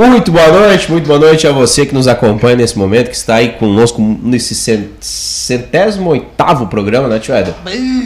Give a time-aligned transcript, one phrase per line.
[0.00, 3.34] Muito boa noite, muito boa noite a você que nos acompanha nesse momento, que está
[3.34, 4.54] aí conosco nesse
[4.98, 7.52] centésimo oitavo programa, né, Tio Eder?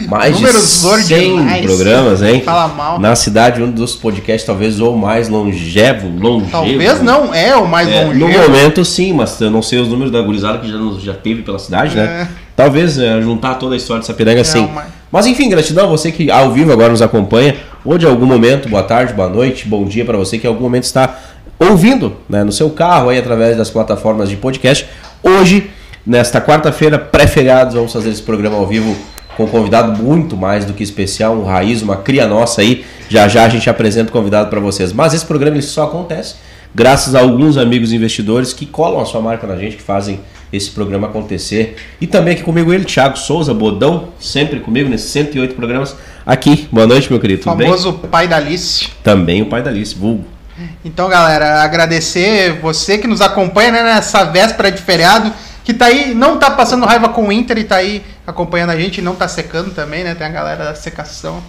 [0.09, 1.65] Mais de 100 ordinais.
[1.65, 2.41] programas, hein?
[2.43, 2.99] Fala mal.
[2.99, 6.51] Na cidade, um dos podcasts talvez o mais longevo, longevo.
[6.51, 8.19] Talvez não, é o mais é, longevo.
[8.19, 11.43] No momento sim, mas eu não sei os números da gurizada que já, já teve
[11.43, 12.03] pela cidade, né?
[12.03, 12.07] é.
[12.07, 12.29] né?
[12.57, 14.69] Talvez é, juntar toda a história de Sapiranga, é, sim.
[14.73, 14.87] Mas...
[15.09, 18.67] mas enfim, gratidão a você que ao vivo agora nos acompanha, ou de algum momento,
[18.67, 21.19] boa tarde, boa noite, bom dia para você que em algum momento está
[21.59, 24.87] ouvindo né, no seu carro aí através das plataformas de podcast.
[25.23, 25.69] Hoje,
[26.05, 28.95] nesta quarta-feira, pré-feriados, vamos fazer esse programa ao vivo
[29.35, 32.85] com um convidado muito mais do que especial, um raiz, uma cria nossa aí.
[33.09, 34.93] Já já a gente apresenta o convidado para vocês.
[34.93, 36.35] Mas esse programa ele só acontece
[36.75, 40.19] graças a alguns amigos investidores que colam a sua marca na gente, que fazem
[40.51, 41.77] esse programa acontecer.
[42.01, 45.95] E também aqui comigo ele, Thiago Souza, Bodão, sempre comigo nesses 108 programas.
[46.25, 47.43] Aqui, boa noite, meu querido.
[47.43, 48.09] Tudo famoso bem?
[48.11, 48.89] pai da Alice.
[49.01, 50.34] Também o pai da Alice, vulgo.
[50.83, 56.13] Então, galera, agradecer você que nos acompanha né, nessa véspera de feriado, que tá aí,
[56.13, 59.27] não tá passando raiva com o Inter e tá aí acompanhando a gente, não tá
[59.27, 60.15] secando também, né?
[60.15, 61.41] Tem a galera da secação.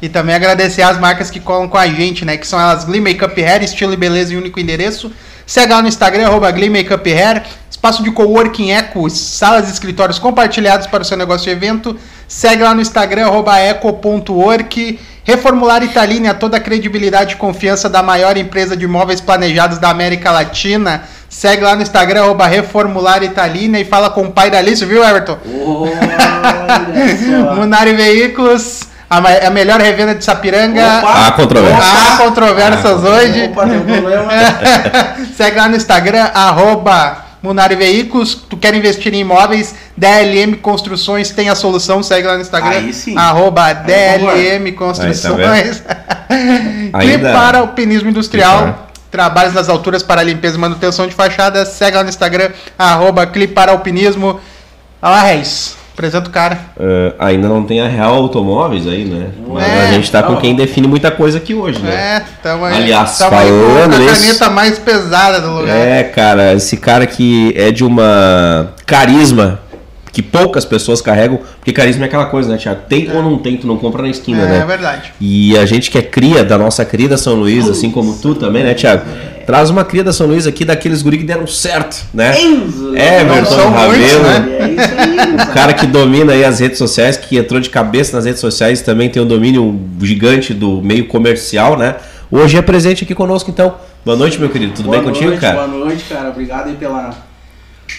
[0.00, 2.36] E também agradecer as marcas que colam com a gente, né?
[2.36, 5.10] Que são elas Glee Makeup Hair, estilo e beleza em único endereço.
[5.46, 7.42] Segue lá no Instagram, arroba Glee Makeup Hair.
[7.70, 11.98] Espaço de coworking Eco, salas e escritórios compartilhados para o seu negócio e evento.
[12.28, 14.98] Segue lá no Instagram, arroba eco.work.
[15.24, 19.88] Reformular Italine, a toda a credibilidade e confiança da maior empresa de imóveis planejados da
[19.88, 21.04] América Latina.
[21.30, 25.02] Segue lá no Instagram, arroba Reformular Italine e fala com o pai da Alice, viu,
[25.02, 25.38] Everton?
[27.56, 30.98] Munari Veículos, a, a, melhor revenda de Sapiranga.
[30.98, 31.82] Opa, há controvérsias.
[31.82, 33.44] Há controvérsias hoje.
[33.46, 34.30] Opa, tem um problema.
[35.34, 41.48] Segue lá no Instagram, arroba Munari Veículos, tu quer investir em imóveis, DLM Construções tem
[41.48, 43.16] a solução, segue lá no Instagram, Aí sim.
[43.16, 45.82] arroba DLM Construções.
[46.92, 51.14] Aí tá e para o pinismo industrial, trabalhos nas alturas para limpeza e manutenção de
[51.14, 54.40] fachadas, segue lá no Instagram, arroba Cliparalpinismo.
[55.00, 55.76] Olha lá, Reis.
[55.94, 56.58] Apresenta o cara.
[56.76, 59.28] Uh, ainda não tem a Real Automóveis aí, né?
[59.46, 61.94] Mas é, a gente tá com quem define muita coisa aqui hoje, né?
[61.94, 62.74] É, tamo aí.
[62.74, 65.68] Aliás, tamo falando aí a caneta mais pesada do lugar.
[65.68, 69.60] É, cara, esse cara que é de uma carisma
[70.14, 72.82] que poucas pessoas carregam, porque carisma é aquela coisa, né, Tiago?
[72.88, 73.12] Tem é.
[73.12, 74.58] ou não tem, tu não compra na esquina, é, né?
[74.60, 75.12] É verdade.
[75.20, 78.62] E a gente que é cria da nossa querida São Luís, assim como tu também,
[78.62, 79.02] né, Tiago?
[79.44, 82.40] Traz uma cria da São Luís aqui daqueles guri que deram certo, né?
[82.40, 84.56] Enzo, é, Everton Ravelo, né?
[84.60, 88.16] É isso aí, o cara que domina aí as redes sociais, que entrou de cabeça
[88.16, 91.96] nas redes sociais, também tem um domínio gigante do meio comercial, né?
[92.30, 93.74] Hoje é presente aqui conosco, então.
[94.04, 94.74] Boa noite, meu querido.
[94.74, 95.66] Tudo boa bem noite, contigo, cara?
[95.66, 96.30] Boa noite, cara.
[96.30, 97.33] Obrigado aí pela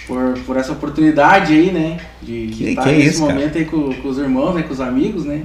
[0.08, 1.98] por, por essa oportunidade aí, né?
[2.22, 3.60] De, que, estar que é nesse isso, momento cara?
[3.60, 4.64] aí com, com, os irmãos, né?
[4.64, 5.42] Com os amigos, né?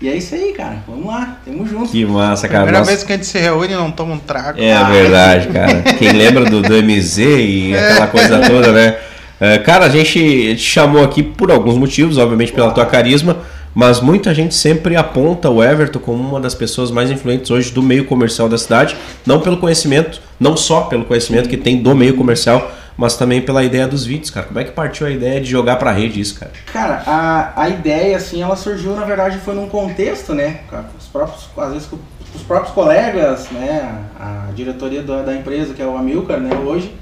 [0.00, 0.82] E é isso aí, cara.
[0.86, 1.90] Vamos lá, tamo junto.
[1.90, 2.64] Que massa, cara.
[2.64, 2.90] Primeira Nossa.
[2.90, 4.60] vez que a gente se reúne e não toma um trago.
[4.60, 4.84] É ah.
[4.84, 5.82] verdade, cara.
[5.96, 7.92] Quem lembra do, do MZ e é.
[7.92, 8.96] aquela coisa toda, né?
[9.38, 13.38] É, cara, a gente te chamou aqui por alguns motivos, obviamente pela tua carisma,
[13.74, 17.82] mas muita gente sempre aponta o Everton como uma das pessoas mais influentes hoje do
[17.82, 18.96] meio comercial da cidade,
[19.26, 23.62] não pelo conhecimento, não só pelo conhecimento que tem do meio comercial, mas também pela
[23.64, 24.46] ideia dos vídeos, cara.
[24.46, 26.52] Como é que partiu a ideia de jogar pra rede isso, cara?
[26.72, 30.60] Cara, a, a ideia, assim, ela surgiu, na verdade, foi num contexto, né?
[30.98, 31.88] Os próprios, às vezes,
[32.34, 34.04] os próprios colegas, né?
[34.18, 36.94] A, diretoria da, da, empresa, que é o Amilcar, né, hoje.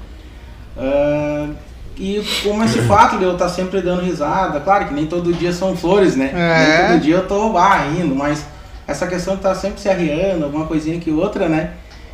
[0.77, 1.53] Uh,
[1.97, 5.51] e como esse fato de eu estar sempre dando risada, claro que nem todo dia
[5.51, 6.31] são flores, né?
[6.33, 6.77] É.
[6.77, 8.45] Nem todo dia eu tô ah, rindo, mas
[8.87, 11.71] essa questão de estar sempre se arriando, alguma coisinha que outra, né?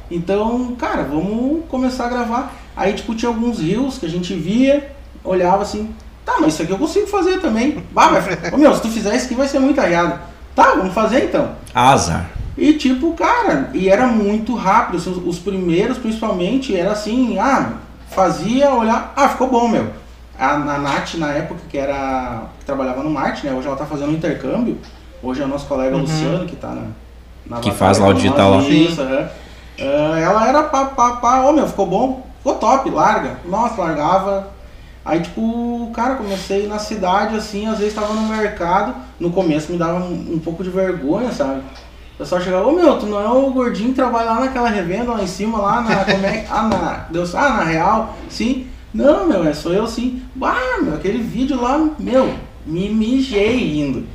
[0.09, 2.53] Então, cara, vamos começar a gravar.
[2.75, 4.91] Aí, tipo, tinha alguns rios que a gente via,
[5.23, 5.93] olhava assim,
[6.25, 7.83] tá, mas isso aqui eu consigo fazer também.
[7.91, 10.19] Bah, vai, ô, meu, se tu fizer isso aqui vai ser muito arriado.
[10.55, 11.51] Tá, vamos fazer então.
[11.73, 12.29] Azar.
[12.57, 14.97] E tipo, cara, e era muito rápido.
[14.97, 17.73] Assim, os primeiros, principalmente, era assim, ah,
[18.09, 19.87] fazia, olhar, ah, ficou bom, meu.
[20.39, 22.43] A, a Nath, na época, que era.
[22.59, 23.53] que trabalhava no marketing, né?
[23.53, 24.77] Hoje ela tá fazendo um intercâmbio.
[25.21, 26.01] Hoje é o nosso colega uhum.
[26.01, 26.83] Luciano, que tá na.
[27.47, 28.61] na que faz lá o digital lá.
[28.61, 29.31] Isso, é.
[29.79, 33.37] Uh, ela era pá, pá, pá, ô meu, ficou bom, ficou top, larga.
[33.45, 34.47] Nossa, largava.
[35.05, 38.93] Aí, tipo, cara, comecei na cidade, assim, às vezes tava no mercado.
[39.19, 41.61] No começo me dava um, um pouco de vergonha, sabe?
[42.15, 45.11] O pessoal chegava, ô meu, tu não é o gordinho que trabalha lá naquela revenda
[45.11, 46.03] lá em cima, lá na.
[46.03, 46.93] Como é, ah, na.
[47.11, 48.17] Deus, ah, na real?
[48.29, 48.67] Sim.
[48.93, 50.23] Não, meu, é sou eu sim.
[50.33, 52.33] Bah, meu, aquele vídeo lá, meu,
[52.65, 54.07] me mijei rindo.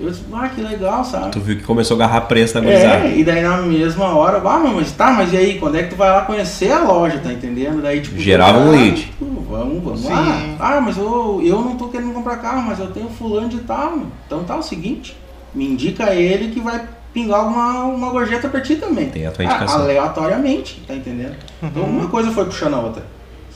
[0.00, 1.32] Eu disse, ah, que legal, sabe?
[1.32, 4.58] Tu viu que começou a agarrar preço da É, e daí na mesma hora, ah,
[4.58, 7.32] mas tá, mas e aí, quando é que tu vai lá conhecer a loja, tá
[7.32, 7.82] entendendo?
[7.82, 9.12] Daí, tipo, Gerava um lead.
[9.20, 10.12] vamos, vamos Sim.
[10.12, 10.56] lá.
[10.60, 13.98] Ah, mas eu, eu não tô querendo comprar carro, mas eu tenho fulano de tal.
[14.26, 15.16] Então tá, o seguinte,
[15.52, 16.80] me indica ele que vai
[17.12, 19.08] pingar uma, uma gorjeta pra ti também.
[19.08, 19.80] Tem a tua indicação.
[19.80, 21.34] aleatoriamente, tá entendendo?
[21.60, 21.98] Então Uhum.
[21.98, 23.02] uma coisa foi puxando a outra,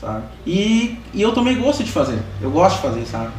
[0.01, 0.23] sabe?
[0.45, 2.17] E, e eu também gosto de fazer.
[2.41, 3.29] Eu gosto de fazer, sabe?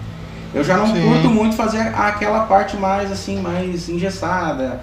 [0.55, 1.03] Eu já não Sim.
[1.03, 4.81] curto muito fazer aquela parte mais assim, mais engessada,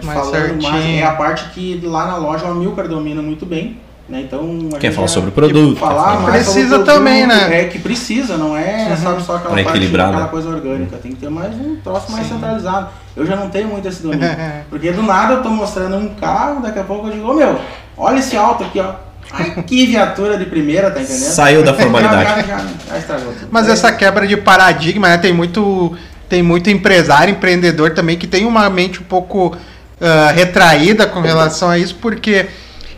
[0.00, 0.74] de Mais falando mais.
[0.74, 1.00] certinho.
[1.00, 3.78] É a parte que lá na loja o Amilcar domina muito bem.
[4.06, 4.20] Né?
[4.20, 6.94] Então, a Quer falar sobre o produto, quer falar falar- mais sobre Precisa o produto,
[6.94, 7.60] também, né?
[7.62, 8.96] É que precisa, não é Uhum.
[8.98, 10.28] sabe, só aquela parte, aquela né?
[10.30, 10.98] coisa orgânica.
[10.98, 12.34] Tem que ter mais um troço mais Sim.
[12.34, 12.88] centralizado.
[13.16, 14.28] Eu já não tenho muito esse domínio.
[14.68, 17.58] Porque do nada eu tô mostrando um carro, daqui a pouco eu digo, ô meu,
[17.96, 18.92] olha esse alto aqui, ó.
[19.32, 21.22] Ai, que viatura de primeira, tá entendendo?
[21.32, 22.24] Saiu da formalidade.
[22.24, 23.48] Já, já, já, já estragou tudo.
[23.50, 25.18] Mas essa quebra de paradigma, né?
[25.18, 25.96] Tem muito,
[26.28, 29.56] tem muito empresário, empreendedor também que tem uma mente um pouco
[30.00, 32.46] ah, retraída com relação a isso, porque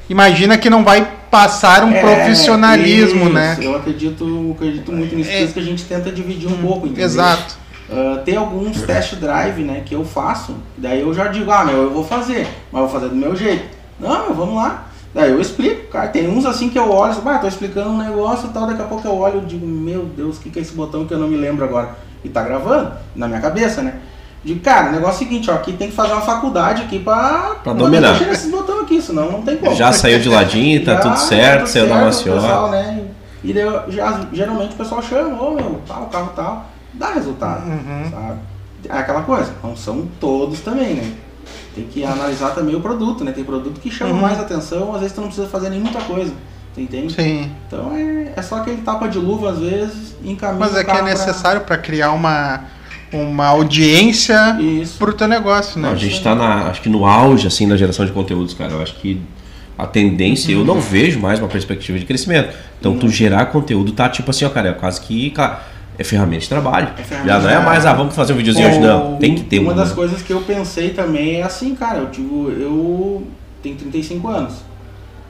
[0.09, 3.57] imagina que não vai passar um É, profissionalismo, isso, né?
[3.61, 5.47] Eu acredito, acredito muito nisso, É.
[5.47, 7.05] que a gente tenta dividir um pouco, entendeu?
[7.05, 7.57] Exato.
[7.91, 11.83] Ah, tem alguns test drive, né, que eu faço, daí eu já digo, ah, meu,
[11.83, 13.65] eu vou fazer, mas eu vou fazer do meu jeito.
[14.01, 14.86] Não, meu, vamos lá.
[15.17, 17.97] Daí eu explico, cara, tem uns assim que eu olho, assim, ah, tô explicando um
[17.97, 20.59] negócio e tal, daqui a pouco eu olho e digo, meu Deus, o que, que
[20.59, 21.89] é esse botão que eu não me lembro agora?
[22.23, 23.95] E tá gravando, na minha cabeça, né?
[24.45, 26.99] Digo, cara, o negócio é o seguinte, ó, aqui tem que fazer uma faculdade aqui
[26.99, 28.13] pra, Pra dominar.
[28.13, 29.75] mexer nesses botões aqui, senão não tem como.
[29.75, 33.05] Já saiu de ladinho, tá Já, tudo certo, tudo saiu da né?
[33.43, 38.11] E daí, já, geralmente o pessoal chama, ô meu, tal, carro tal, dá resultado, Uhum.
[38.11, 38.39] sabe?
[38.87, 41.11] É aquela coisa, não são todos também, né?
[41.77, 43.31] Tem que analisar também o produto, né?
[43.33, 44.21] Tem produto que chama Uhum.
[44.21, 46.33] mais atenção, às vezes tu não precisa fazer nem muita coisa,
[46.75, 47.13] tu entende?
[47.13, 47.51] Sim.
[47.69, 50.91] Então é, é só aquele tapa de luva às vezes, encaminha Mas o é que
[50.91, 52.65] é necessário para criar uma,
[53.13, 54.97] uma audiência Isso.
[54.99, 55.89] pro teu negócio, né?
[55.89, 58.73] Não, a gente tá na, acho que no auge assim da geração de conteúdos, cara.
[58.73, 59.21] Eu acho que
[59.79, 62.55] a tendência, eu não vejo mais uma perspectiva de crescimento.
[62.81, 65.59] Então tu gerar conteúdo tá tipo assim, ó, cara, é quase que, claro,
[65.99, 66.89] é ferramenta de trabalho.
[66.99, 69.17] É ferramenta Já não é mais, ah, vamos fazer um videozinho hoje, não.
[69.17, 69.77] Tem que ter Uma um.
[69.77, 69.95] das né?
[69.95, 73.27] coisas que eu pensei também é assim, cara, eu digo, eu
[73.63, 74.55] tenho 35 anos.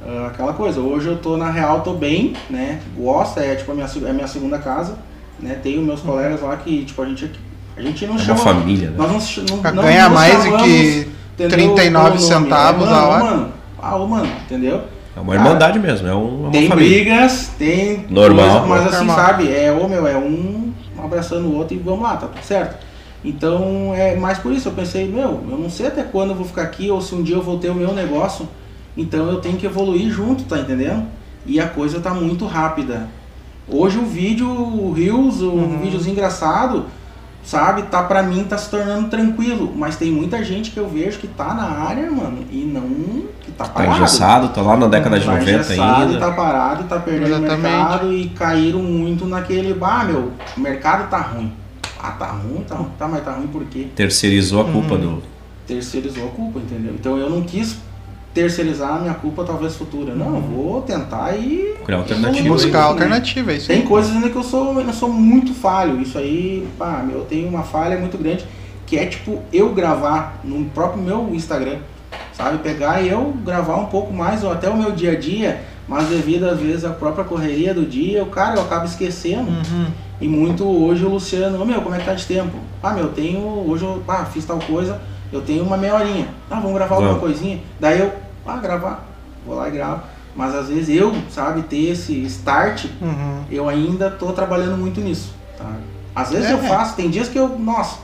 [0.07, 2.81] Ah, aquela coisa, hoje eu tô na real, tô bem, né?
[2.97, 4.99] Gosto, é tipo a minha, é a minha segunda casa,
[5.41, 5.59] né?
[5.63, 7.31] Tenho meus colegas lá que, tipo, a gente
[7.77, 8.39] a gente não É uma chama.
[8.39, 8.95] família, né?
[8.97, 12.19] Nós não, não, Pra não ganhar nos mais do que entendeu, 39 pelo nome.
[12.21, 13.25] centavos é, a mano, hora.
[13.25, 13.53] Mano,
[13.83, 14.83] ah, mano, entendeu?
[15.17, 16.91] É uma irmandade mesmo, é um- é uma Tem família.
[17.05, 18.47] brigas, tem Normal.
[18.61, 19.17] coisa, mas assim, Normal.
[19.17, 20.73] sabe, é, ô meu, é um
[21.03, 22.85] abraçando o outro e vamos lá, tá tudo certo.
[23.25, 26.45] Então, é mais por isso, eu pensei, meu, eu não sei até quando eu vou
[26.45, 28.47] ficar aqui, ou se um dia eu vou ter o meu negócio,
[28.97, 31.05] então eu tenho que evoluir junto, tá entendendo?
[31.47, 33.09] E a coisa tá muito rápida.
[33.69, 35.79] Hoje o vídeo, o Reels, o Uhum.
[35.83, 36.85] videozinho engraçado,
[37.47, 39.73] sabe, tá pra mim, tá se tornando tranquilo.
[39.75, 43.25] Mas tem muita gente que eu vejo que tá na área, mano, e não.
[43.41, 43.93] que tá Tá parado.
[43.97, 46.19] engessado, tá lá na década de Tá 90 engessado, ainda.
[46.19, 47.63] Tá parado, tá perdendo o Exatamente.
[47.63, 51.53] mercado e caíram muito naquele, bah, meu, o mercado tá ruim.
[51.99, 53.87] Ah, tá ruim, tá ruim, tá, mas tá ruim por quê?
[53.97, 55.01] Terceirizou a culpa Uhum.
[55.17, 55.23] do.
[55.67, 56.95] Terceirizou a culpa, entendeu?
[56.95, 57.79] Então eu não quis
[58.37, 60.15] terceirizar a minha culpa talvez futura.
[60.15, 62.49] Não, eu vou tentar e Criar alternativa.
[62.51, 63.83] Buscar alternativa, é isso Tem aí.
[63.83, 66.03] coisas ainda que eu sou, eu sou muito falho.
[66.03, 68.45] Isso aí, pá, meu, eu tenho uma falha muito grande,
[68.87, 71.79] que é tipo eu gravar no próprio meu Instagram,
[72.35, 72.59] sabe?
[72.59, 76.07] Pegar e eu gravar um pouco mais, ou até o meu dia a dia, mas
[76.09, 79.49] devido às vezes à própria correria do dia, o cara eu acabo esquecendo.
[79.49, 79.87] Uhum.
[80.21, 82.59] E muito hoje o Luciano, ô meu, como é que tá de tempo?
[82.83, 85.01] Ah, meu, eu tenho, hoje eu ah, fiz tal coisa,
[85.33, 86.29] eu tenho uma meia horinha.
[86.51, 87.61] Ah, vamos gravar alguma coisinha?
[87.81, 88.13] Daí eu,
[88.47, 89.07] ah, gravar,
[89.47, 90.03] vou lá e gravo.
[90.35, 93.45] Mas às vezes eu, sabe, ter esse start Uhum.
[93.51, 95.65] eu ainda tô trabalhando muito nisso, tá?
[96.15, 96.53] Às vezes É.
[96.53, 97.97] eu faço, tem dias que eu, nossa,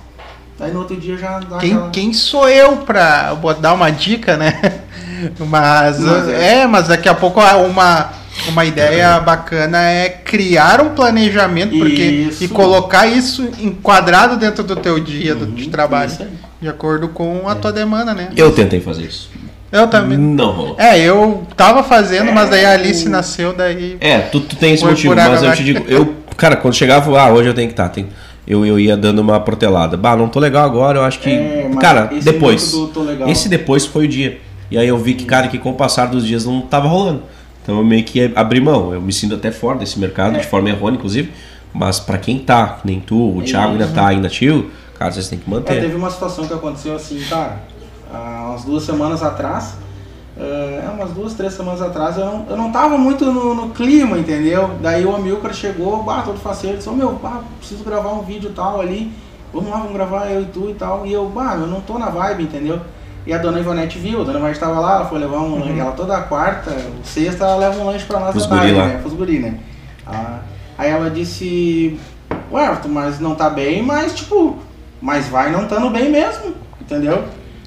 [0.59, 1.91] daí no outro dia já dá Quem, aquela...
[1.91, 4.81] quem sou eu pra dar uma dica, né?
[5.39, 6.61] Mas, Mas é.
[6.63, 6.67] é.
[6.67, 8.11] mas daqui a pouco ah, uma,
[8.49, 12.43] uma ideia bacana é criar um planejamento porque, Isso.
[12.43, 16.29] e colocar isso enquadrado dentro do teu dia do, Uhum, de trabalho, aí.
[16.63, 18.31] de acordo com a tua demanda, né?
[18.37, 19.31] Eu tentei fazer isso.
[19.73, 20.19] Eu também.
[20.19, 20.77] Não rolou.
[20.79, 23.97] É, eu tava fazendo, mas daí a É, Alice o- nasceu, daí.
[24.01, 25.57] É, tu, tu tem esse Foi motivo, por mas eu abaixo.
[25.63, 28.09] te digo, eu, cara, quando chegava, ah, hoje eu tenho que estar, tem,
[28.47, 29.97] eu, eu ia dando uma protelada.
[29.97, 31.31] Bah, não tô legal agora, eu acho que.
[31.31, 32.65] É, mas cara, esse depois.
[32.67, 33.29] método tô legal.
[33.29, 34.39] Esse depois foi o dia.
[34.71, 37.23] E aí eu vi que, cara, que com o passar dos dias não tava rolando.
[37.63, 38.93] Então eu meio que abri mão.
[38.93, 40.41] Eu me sinto até fora desse mercado, É.
[40.41, 41.31] de forma errônea, inclusive.
[41.73, 44.67] Mas pra quem tá, que nem tu, o É Thiago ainda tá ainda ativo,
[44.99, 45.81] cara, vocês têm que É, manter.
[45.81, 47.61] teve uma situação que aconteceu assim, cara,
[48.13, 49.75] há umas duas semanas atrás,
[50.37, 54.19] é, umas duas, três semanas atrás, eu não, eu não tava muito no, no clima,
[54.19, 54.71] entendeu?
[54.81, 58.51] Daí o Amilcar chegou, bah, todo faceiro, disse, ô meu, bah, preciso gravar um vídeo
[58.55, 59.13] tal ali,
[59.53, 61.07] vamos lá, vamos gravar eu e tu e tal.
[61.07, 62.81] E eu, bah, eu não tô na vibe, entendeu?
[63.27, 65.79] E a dona Ivonete viu, a dona Ivonete tava lá, ela foi levar um lanche,
[65.79, 68.87] ela toda quarta, sexta, ela leva um lanche pra nós da tarde, lá.
[68.87, 68.99] né?
[68.99, 69.59] Pros guri, né?
[70.07, 70.41] Ah,
[70.79, 72.01] aí ela disse,
[72.51, 74.57] ué, mas não tá bem, mas tipo,
[75.01, 77.23] mas vai não estando bem mesmo, entendeu?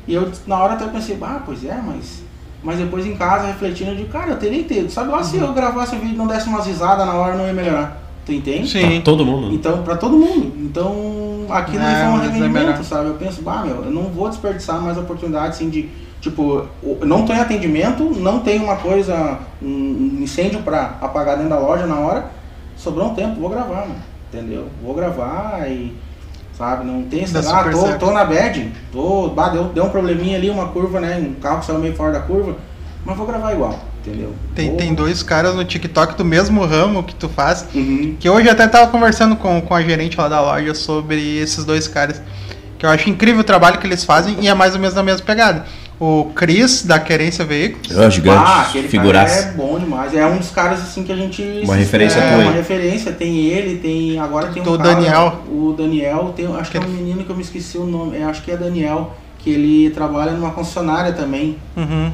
[0.08, 2.24] E eu, na hora até pensei, ah, pois é, mas.
[2.64, 4.90] Mas depois em casa, refletindo, eu digo, cara, eu teria ter.
[4.90, 7.46] Sabe lá se eu gravasse o vídeo e não desse umas risadas na hora, não
[7.46, 8.02] ia melhorar.
[8.26, 8.68] Tu entende?
[8.68, 8.90] Sim.
[8.90, 9.54] Pra todo mundo.
[9.54, 10.52] Então, pra todo mundo.
[10.58, 13.10] Então, aqui não é, foi um arrependimento, sabe?
[13.10, 15.90] Eu penso, bah, meu, eu não vou desperdiçar mais a oportunidade, assim, de.
[16.20, 16.66] Tipo,
[17.04, 22.00] não tenho atendimento, não tenho uma coisa, um incêndio pra apagar dentro da loja na
[22.00, 22.26] hora.
[22.76, 23.96] Sobrou um tempo, vou gravar, mano.
[24.34, 24.66] Entendeu?
[24.84, 25.94] Vou gravar e
[26.58, 26.86] sabe?
[26.86, 30.50] Não tem esse ah, tô, tô na bad, tô, bah, deu, deu um probleminha ali,
[30.50, 31.18] uma curva, né?
[31.18, 32.56] Um carro saiu meio fora da curva,
[33.06, 34.34] mas vou gravar igual, entendeu?
[34.54, 38.16] Tem, tem dois caras no TikTok do mesmo ramo que tu faz, uhum.
[38.20, 41.88] que hoje até tava conversando com, com a gerente lá da loja sobre esses dois
[41.88, 42.22] caras,
[42.78, 45.04] que eu acho incrível o trabalho que eles fazem e é mais ou menos na
[45.04, 45.66] mesma pegada
[46.00, 47.98] o Cris, da Querência Veículos.
[47.98, 49.50] É, gigante, ah, aquele figuraça.
[49.50, 50.14] é bom demais.
[50.14, 51.42] É um dos caras assim que a gente.
[51.64, 53.12] Uma referência é, uma referência.
[53.12, 54.20] Tem ele, tem.
[54.20, 54.70] Agora tem um.
[54.70, 55.42] O Daniel.
[55.48, 58.18] O Daniel, tem, acho que, que é um menino que eu me esqueci o nome.
[58.18, 59.16] É, acho que é Daniel.
[59.40, 61.58] Que ele trabalha numa concessionária também.
[61.78, 62.12] Uhum.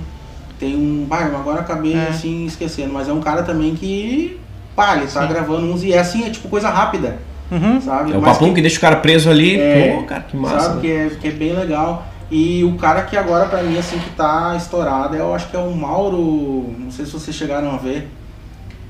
[0.60, 1.06] Tem um.
[1.08, 2.10] Bah, agora acabei é.
[2.10, 2.94] assim esquecendo.
[2.94, 4.40] Mas é um cara também que.
[4.76, 5.28] Pá, ele tá Sim.
[5.28, 5.82] gravando uns.
[5.84, 7.18] E é assim, é tipo coisa rápida.
[7.50, 7.82] Uhum.
[7.82, 8.14] Sabe?
[8.14, 9.60] É o papum que, que, deixa o cara preso ali.
[9.60, 10.60] É, Pô, cara, que massa.
[10.60, 10.82] Sabe, né?
[10.82, 12.11] que, é, que é bem legal.
[12.32, 15.60] E o cara que agora pra mim assim que tá estourado, eu acho que é
[15.60, 18.10] o Mauro, não sei se vocês chegaram a ver.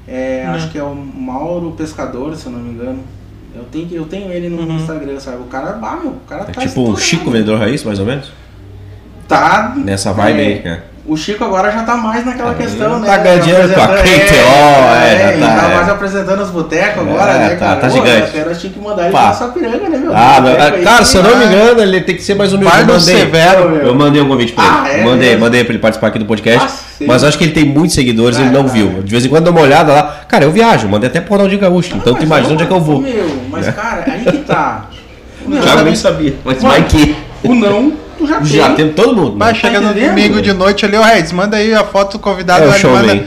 [0.07, 3.03] É, acho que é o Mauro Pescador, se eu não me engano.
[3.55, 4.77] Eu tenho, eu tenho ele no uhum.
[4.77, 5.37] Instagram, sabe?
[5.37, 8.05] O cara, ah, meu, o cara é tá Tipo um Chico Vendedor Raiz, mais ou
[8.05, 8.31] menos?
[9.27, 9.73] Tá.
[9.75, 10.90] Nessa vibe é, aí, cara.
[11.03, 13.07] O Chico agora já tá mais naquela questão, né?
[13.07, 17.01] Tá ganhando dinheiro com a KTO, é, é, já tá, tá mais apresentando os botecos
[17.01, 17.75] agora, é, né, tá, cara?
[17.79, 18.37] Tá, Pô, gigante.
[18.37, 20.11] Eu tinha que mandar ele pra Sapiranga, né, meu?
[20.15, 22.71] Ah, meu, cara, se eu não me engano, ele tem que ser mais humilde.
[22.75, 23.81] Mandei, severo, meu.
[23.81, 25.01] eu mandei um convite pra ah, ele.
[25.01, 26.67] É, mandei, mandei pra ele participar aqui do podcast.
[26.69, 29.01] Ah, mas acho que ele tem muitos seguidores e ele não viu.
[29.01, 30.21] De vez em quando dá uma olhada lá.
[30.27, 31.97] Cara, eu viajo, mandei até pro Ronaldinho Gaúcho.
[31.97, 33.01] Então tu imagina onde é que eu vou.
[33.01, 34.85] Meu, mas cara, aí que tá.
[35.43, 37.15] O Thiago nem sabia, mas vai que.
[37.43, 38.47] O não tu já tem.
[38.47, 39.35] Já tem todo mundo.
[39.37, 42.19] Mas chega tá no domingo de noite ali, o Regis, manda aí a foto do
[42.19, 42.65] convidado.
[42.65, 43.25] É o show manda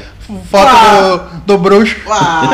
[0.51, 1.29] foto ah.
[1.45, 1.97] do, do bruxo.
[2.09, 2.49] Ah,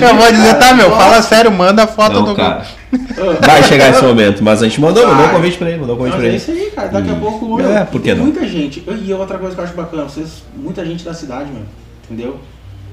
[0.00, 2.64] eu vou dizer, tá, meu, fala sério, manda a foto Não, do cara.
[3.44, 5.98] Vai chegar esse momento, mas a gente mandou, mandou um convite pra ele, mandou um
[5.98, 6.34] convite pra ele.
[6.34, 6.88] É isso aí, cara.
[6.88, 7.60] Daqui a pouco.
[7.60, 8.24] É, por que não?
[8.24, 8.84] Muita gente.
[8.86, 11.66] E outra coisa que eu acho bacana, vocês, muita gente da cidade, mano.
[12.04, 12.38] Entendeu?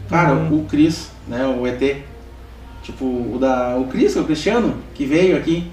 [0.09, 0.61] Cara, uhum.
[0.61, 1.97] o Cris, né, o ET.
[2.83, 3.75] Tipo, o da.
[3.77, 5.69] O Cris, o Cristiano, que veio aqui.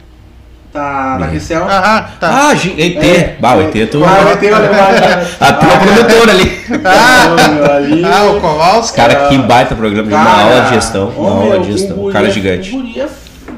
[0.73, 1.65] Tá na Cricel.
[1.65, 2.51] Ah, tá.
[2.51, 2.97] Ah, ET.
[2.97, 3.37] É.
[3.41, 4.05] Bah, o ET tu.
[4.05, 6.59] Ah, o ET, olha A tua produtora ali.
[6.85, 8.05] Ah, ali.
[8.05, 8.97] ah o Kowalski.
[8.97, 10.11] Cara, que baita programa.
[10.11, 11.09] Cara, uma aula de gestão.
[11.17, 12.07] Uma aula de gestão.
[12.07, 12.77] Um cara gigante.
[12.99, 13.09] É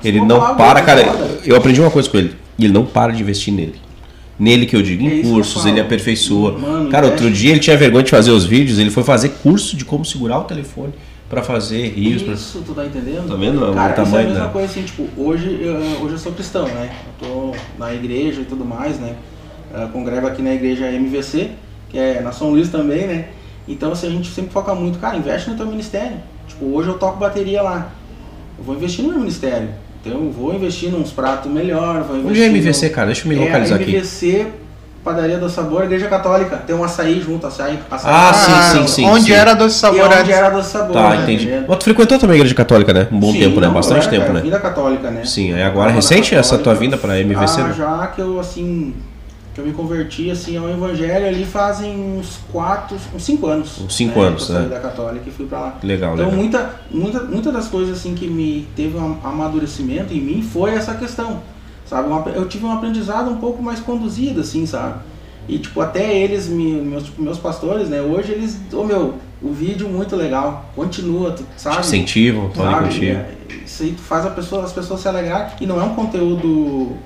[0.04, 1.04] ele não para, cara.
[1.44, 2.34] Eu aprendi uma coisa com ele.
[2.58, 3.74] Ele não para de investir nele.
[4.38, 6.56] Nele que eu digo, em é cursos, ele aperfeiçoa.
[6.56, 9.76] Mano, cara, outro dia ele tinha vergonha de fazer os vídeos, ele foi fazer curso
[9.76, 10.94] de como segurar o telefone
[11.30, 12.22] para fazer rios.
[12.22, 12.66] Isso, pra...
[12.66, 13.28] tu tá entendendo?
[13.28, 14.52] Tá vendo Cara, o tamanho, é a mesma né?
[14.52, 16.90] coisa assim, tipo, hoje eu, hoje eu sou cristão, né?
[17.06, 19.14] Eu tô na igreja e tudo mais, né?
[19.72, 21.52] Eu congrego aqui na igreja MVC,
[21.88, 23.28] que é na São Luís também, né?
[23.68, 26.16] Então, assim, a gente sempre foca muito, cara, investe no teu ministério.
[26.48, 27.92] Tipo, hoje eu toco bateria lá.
[28.58, 29.68] Eu vou investir no meu ministério.
[30.00, 32.30] Então eu vou investir nos pratos melhor, vou investir.
[32.30, 32.94] Onde é MVC, no...
[32.94, 33.06] cara?
[33.06, 34.50] Deixa eu me localizar é, MVC, aqui.
[35.02, 36.58] Padaria do Sabor, Igreja Católica.
[36.58, 37.78] Tem um açaí junto, açaí.
[37.90, 39.04] açaí ah, sim, sim, sim.
[39.06, 39.32] Onde sim.
[39.32, 40.92] era Doce Sabor Onde era Doce Sabor.
[40.92, 41.22] Tá, né?
[41.22, 41.64] entendi.
[41.66, 43.08] Mas tu frequentou também a Igreja Católica, né?
[43.10, 43.68] Um bom sim, tempo, né?
[43.68, 44.40] Bastante é, tempo, cara, né?
[44.42, 45.24] Vida Católica, né?
[45.24, 47.74] Sim, aí agora recente essa tua vinda pra MVC, ah, né?
[47.74, 48.94] Já que eu, assim,
[49.54, 53.80] que eu me converti, assim, ao Evangelho ali fazem uns quatro, uns cinco anos.
[53.80, 54.26] Uns cinco né?
[54.26, 54.66] anos, né?
[54.68, 55.74] da Católica e fui pra lá.
[55.82, 56.38] Legal, então, legal.
[56.38, 60.94] muita, muita, muita das coisas, assim, que me teve um amadurecimento em mim foi essa
[60.94, 61.40] questão,
[61.90, 62.08] sabe?
[62.36, 65.00] Eu tive um aprendizado um pouco mais conduzido, assim, sabe?
[65.48, 68.00] E, tipo, até eles, meus, tipo, meus pastores, né?
[68.00, 71.76] Hoje eles, ô oh, meu, o vídeo muito legal, continua, tu sabe?
[71.76, 73.06] Te incentivam, contigo.
[73.06, 73.30] É,
[73.64, 76.46] isso aí tu faz a pessoa, as pessoas se alegrar e não é um conteúdo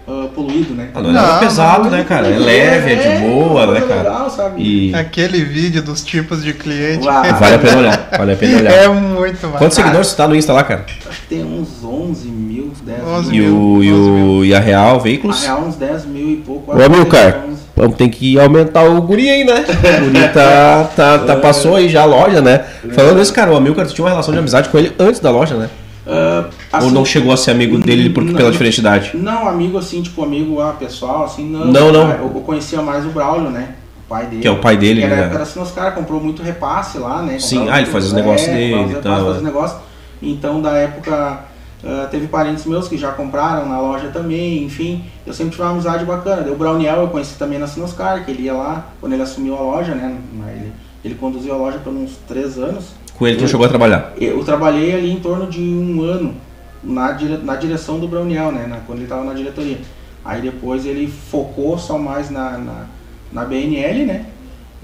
[0.07, 0.91] uh, poluído, né?
[0.95, 2.27] Ah, não, não, é pesado, né, cara?
[2.27, 4.03] É leve, é, de é, boa, é, né, cara?
[4.03, 4.63] Legal, sabe?
[4.63, 4.95] E...
[4.95, 7.07] Aquele vídeo dos tipos de cliente.
[7.07, 7.23] Uau.
[7.23, 8.73] Vale a pena olhar, vale a pena olhar.
[8.73, 9.59] É muito massa.
[9.59, 10.85] Quantos seguidores você tá no Insta lá, cara?
[11.09, 12.44] Acho que tem uns 11 mil,
[12.81, 13.43] 10 11 mil.
[13.43, 15.43] E, o, e, o, e a Real Veículos?
[15.45, 16.73] A Real uns 10 mil e pouco.
[16.73, 17.45] Ô, Milcar,
[17.77, 19.65] vamos ter que aumentar o guri aí, né?
[20.01, 22.65] O guri tá, tá, tá, passou aí já a loja, né?
[22.93, 25.31] Falando isso, cara, o Amilcar, tu tinha uma relação de amizade com ele antes da
[25.31, 25.71] loja, né?
[26.07, 29.13] Uh, assim, Ou não chegou a ser amigo dele porque, não, pela diferente idade?
[29.15, 31.65] Não, amigo assim, tipo amigo ah, pessoal, assim, não.
[31.65, 32.11] Não, não.
[32.11, 33.71] Eu, eu conhecia mais o Braulio, né?
[34.05, 34.43] O pai dele.
[34.43, 35.31] Que é o pai dele, que era, né?
[35.33, 37.39] Era assim, os caras comprou muito repasse lá, né?
[37.39, 39.17] Sim, ah, ele fazia os negócios é, dele e tal.
[39.17, 39.81] Fazia os negócios.
[40.21, 41.41] Então, da época,
[41.85, 45.05] uh, teve parentes meus que já compraram na loja também, enfim.
[45.27, 46.51] Eu sempre tive uma amizade bacana.
[46.51, 49.61] O Brauniel eu conheci também na Sinoscar, que ele ia lá, quando ele assumiu a
[49.61, 50.17] loja, né?
[50.57, 50.73] Ele,
[51.05, 52.87] ele conduziu a loja por uns três anos.
[53.17, 54.13] Com ele tu chegou a trabalhar?
[54.19, 56.35] Eu, eu, trabalhei ali em torno de um ano
[56.83, 58.67] na, dire, na direção do Browniel, né?
[58.67, 59.79] Na, quando ele estava na diretoria.
[60.25, 62.87] Aí depois ele focou só mais na, na,
[63.31, 64.27] na BNL, né?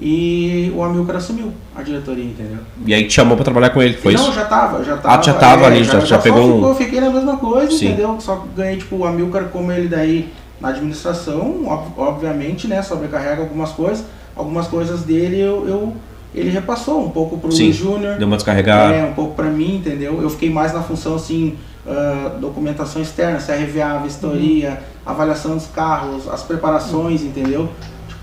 [0.03, 2.57] E o Amilcar assumiu a diretoria, entendeu?
[2.87, 4.33] E aí te chamou pra trabalhar com ele, foi não, isso?
[4.33, 5.19] já tava, já tava.
[5.19, 6.69] Ah, já tava é, ali, já, já, pegou ficou, um...
[6.69, 7.89] Eu fiquei na mesma coisa, Sim.
[7.89, 8.17] entendeu?
[8.19, 12.81] Só que ganhei, tipo, o Amilcar como ele daí na administração, ob- obviamente, né?
[12.83, 14.05] Sobrecarrega algumas coisas.
[14.35, 15.93] Algumas coisas dele eu, eu-
[16.35, 18.17] ele repassou um pouco pro Sim, Júnior.
[18.17, 18.95] Deu uma descarregada.
[18.95, 20.23] É, um pouco pra mim, entendeu?
[20.23, 26.43] Eu fiquei mais na função, assim, ah, documentação externa, CRVA, vistoria, avaliação dos carros, as
[26.43, 27.69] preparações, entendeu?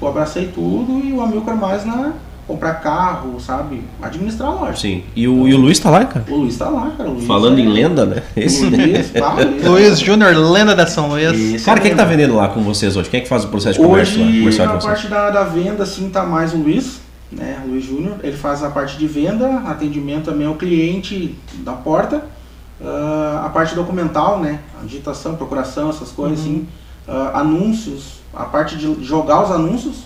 [0.02, 2.14] Eu abracei tudo e o Amilcar mais na
[2.48, 3.84] comprar carro, sabe?
[4.02, 4.78] Administrar a loja.
[4.78, 5.04] Sim.
[5.14, 6.26] E o, e o Luiz tá lá, cara?
[6.30, 7.10] O Luiz tá lá, cara.
[7.10, 8.24] Luiz Falando é- em lenda, né?
[8.36, 8.64] Esse...
[8.66, 11.56] Luiz, o Luiz, Luiz Júnior, lenda da São Luís.
[11.56, 13.10] Esse Cara, é quem que tá vendendo lá com vocês hoje?
[13.10, 14.26] Quem é que faz o processo de comércio lá?
[14.28, 14.86] Hoje, de na vocês?
[14.86, 17.62] parte da, da venda, assim, tá mais o Luiz, né?
[17.66, 18.16] O Luiz Júnior.
[18.24, 21.36] Ele faz a parte de venda, atendimento também ao cliente
[21.66, 22.24] da porta.
[22.82, 24.60] Ah, a parte documental, né?
[24.82, 26.66] A digitação, procuração, essas coisas, assim.
[27.06, 30.04] Ah, anúncios, a parte de jogar os anúncios,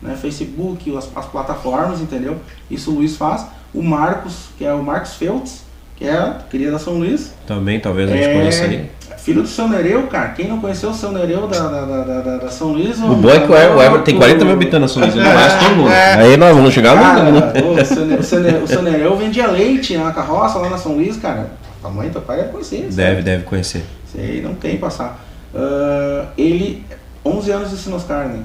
[0.00, 0.16] né?
[0.20, 2.36] Facebook, as, as plataformas, entendeu?
[2.70, 3.46] Isso o Luiz faz.
[3.74, 5.62] O Marcos, que é o Marcos Feltz,
[5.96, 7.32] que é cria da São Luís.
[7.46, 8.90] Também, talvez a gente É, conheça aí.
[9.18, 10.30] Filho do seu Nereu, cara.
[10.30, 12.98] Quem não conheceu o seu Nereu da, da, da, da- da- São Luís?
[13.00, 15.58] O bom é que o Ever, o Ever tem 40 mil habitantes na ele conhece
[15.60, 15.90] todo mundo.
[15.92, 16.14] É.
[16.14, 17.40] Aí nós vamos chegar Cara, no...
[17.40, 17.52] né?
[17.80, 20.76] o seu Ne- o seu Ne- o seu Nereu vendia leite na carroça lá na
[20.78, 21.50] São Luís, cara.
[21.80, 22.78] Tua mãe, teu pai deve conhecer.
[22.82, 22.94] sabe?
[22.96, 23.84] Deve, deve conhecer.
[24.12, 25.20] Sei, não tem passar.
[25.54, 26.84] Ah, ele,
[27.24, 28.40] 11 anos de Sinoscar, né?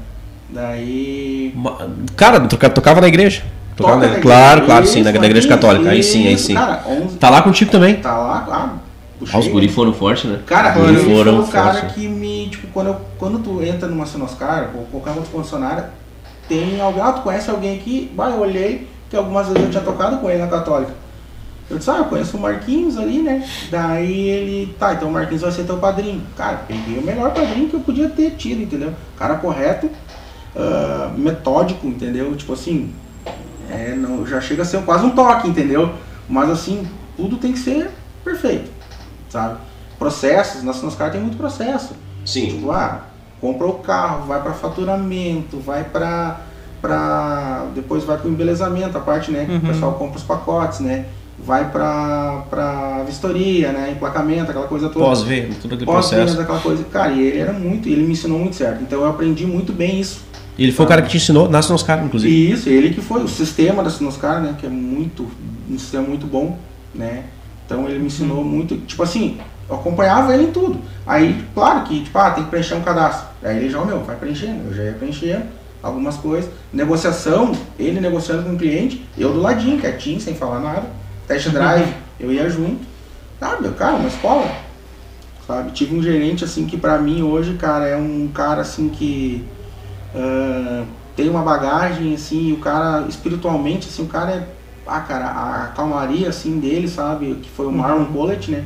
[0.50, 1.54] Daí.
[2.16, 3.44] Cara, toca- tocava na igreja.
[3.76, 5.90] Tocava Toca na- na Claro, igreja, claro, sim, na, isso, na igreja isso, católica.
[5.90, 6.54] Aí sim, aí isso, sim.
[6.56, 7.96] Cara, 11, Tá lá contigo também.
[7.98, 8.80] tá lá,
[9.20, 10.40] puxei, Ah, os guri foram fortes, né?
[10.46, 11.96] Cara, Os guri foi foram o cara fortes.
[11.96, 15.90] que me, tipo, quando, eu, quando tu entra numa Sinoscar ou qualquer outra concessionária,
[16.50, 18.12] tem alguém, ah, tu conhece alguém aqui?
[18.16, 20.92] Vai, eu olhei, que algumas vezes eu tinha tocado com ele na Católica.
[21.70, 23.46] Eu disse, ah, eu conheço o Marquinhos ali, né?
[23.70, 26.22] Daí ele, tá, então o Marquinhos vai ser teu padrinho.
[26.36, 28.94] Cara, peguei o melhor padrinho que eu podia ter tido, entendeu?
[29.18, 29.90] Cara correto,
[30.56, 32.34] ah, metódico, entendeu?
[32.36, 32.94] Tipo assim,
[33.70, 35.92] é, não, já chega a ser quase um toque, entendeu?
[36.30, 36.88] Mas assim,
[37.18, 37.90] tudo tem que ser
[38.24, 38.72] perfeito,
[39.30, 39.58] sabe?
[40.00, 41.96] Processos, na Sinoscar tem muito processo.
[42.26, 42.48] Sim.
[42.48, 43.02] Tipo, ah,
[43.42, 46.42] compra o carro, vai para faturamento, vai para
[46.82, 49.58] para depois vai para o embelezamento, a parte, né, que Uhum.
[49.58, 51.06] o pessoal compra os pacotes, né?
[51.40, 55.06] Vai para para vistoria, né, emplacamento, aquela coisa toda.
[55.06, 56.42] Pós-ver, tudo aquele Pós-venda, processo.
[56.42, 56.84] aquela coisa.
[56.86, 58.82] Cara, e ele era muito, ele me ensinou muito certo.
[58.82, 60.22] Então eu aprendi muito bem isso.
[60.58, 62.34] E ele foi o cara que te ensinou, nasce nos caras, inclusive.
[62.34, 65.28] E isso, ele que foi o sistema da Sinoscar, né, que é muito
[65.70, 66.58] um sistema muito bom,
[66.96, 67.26] né?
[67.66, 69.38] Então ele me ensinou muito, tipo assim,
[69.70, 70.80] eu acompanhava ele em tudo.
[71.06, 73.28] Aí, claro que, tipo, ah, tem que preencher um cadastro.
[73.44, 75.44] Aí ele já, meu, vai preenchendo, eu já ia preenchendo
[75.84, 76.50] algumas coisas.
[76.74, 80.88] Negociação, ele negociando com o cliente, eu do ladinho, quietinho, sem falar nada.
[81.28, 82.86] Test drive, eu ia junto.
[83.42, 84.50] Ah, meu, cara, uma escola.
[85.46, 85.72] Sabe?
[85.72, 89.46] Tive um gerente, assim, que pra mim hoje, cara, é um cara, assim, que
[90.16, 90.86] ah,
[91.16, 94.48] tem uma bagagem, assim, e o cara, espiritualmente, assim, o cara é,
[94.86, 97.36] ah, cara, a, calmaria, assim, dele, sabe?
[97.36, 98.66] Que foi o Marlon Collet, né?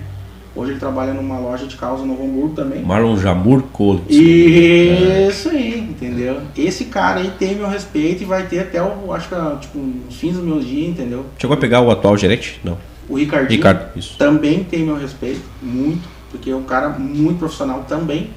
[0.53, 2.81] Hoje ele trabalha numa loja de carros em Novo Hamburgo também.
[2.83, 4.01] Marlon Jamur Cole.
[4.09, 6.41] Isso aí, entendeu?
[6.57, 10.15] Esse cara aí tem meu respeito e vai ter até, o, acho que, tipo, os
[10.15, 11.25] fins dos meus dias, entendeu?
[11.37, 12.59] Chegou a pegar o atual gerente?
[12.63, 12.77] Não.
[13.07, 14.17] O Ricardinho Ricardo, isso.
[14.17, 18.29] também tem meu respeito, muito, porque é um cara muito profissional também.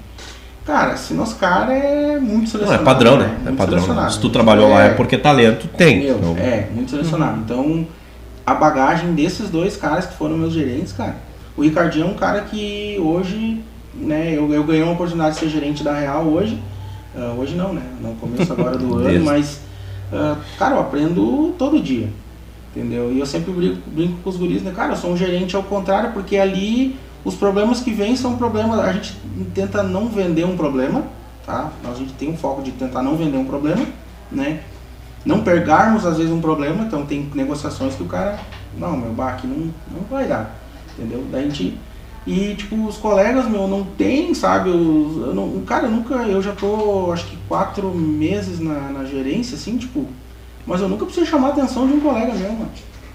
[0.65, 2.83] Cara, Sinoscar é muito Não, selecionado.
[2.83, 3.37] é padrão, né?
[3.41, 3.87] É Muito padrão.
[3.95, 4.09] né?
[4.09, 6.01] Se tu trabalhou lá é porque talento tem.
[6.05, 7.41] Meu, Então, é, muito selecionado.
[7.45, 7.87] Então,
[8.47, 11.17] a bagagem desses dois caras que foram meus gerentes, cara.
[11.57, 13.63] O Ricardinho é um cara que hoje,
[13.95, 16.61] né, eu, eu ganhei uma oportunidade de ser gerente da Real hoje.
[17.17, 17.83] Ah, hoje não, né?
[18.01, 19.61] No começo agora do ano, mas,
[20.13, 22.09] ah, cara, eu aprendo todo dia.
[22.75, 23.13] Entendeu?
[23.13, 24.73] E eu sempre brinco, brinco com os guris, né?
[24.75, 28.81] Cara, eu sou um gerente ao contrário, porque ali os problemas que vêm são problemas.
[28.81, 29.17] A gente
[29.55, 31.05] tenta não vender um problema,
[31.47, 31.71] tá?
[31.85, 33.87] A gente tem um foco de tentar não vender um problema,
[34.31, 34.61] né?
[35.25, 38.39] Não pegarmos às vezes um problema, então tem negociações que o cara,
[38.77, 40.55] não, meu bar aqui não, não vai dar,
[40.99, 41.25] entendeu?
[41.31, 41.79] Daí a gente.
[42.27, 44.71] E tipo, os colegas, meu, não tem, sabe?
[44.71, 49.05] Os, eu não, cara, eu nunca, eu já tô acho que quatro meses na, na
[49.05, 50.07] gerência, assim, tipo,
[50.67, 52.71] mas eu nunca precisei chamar a atenção de um colega meu, mano.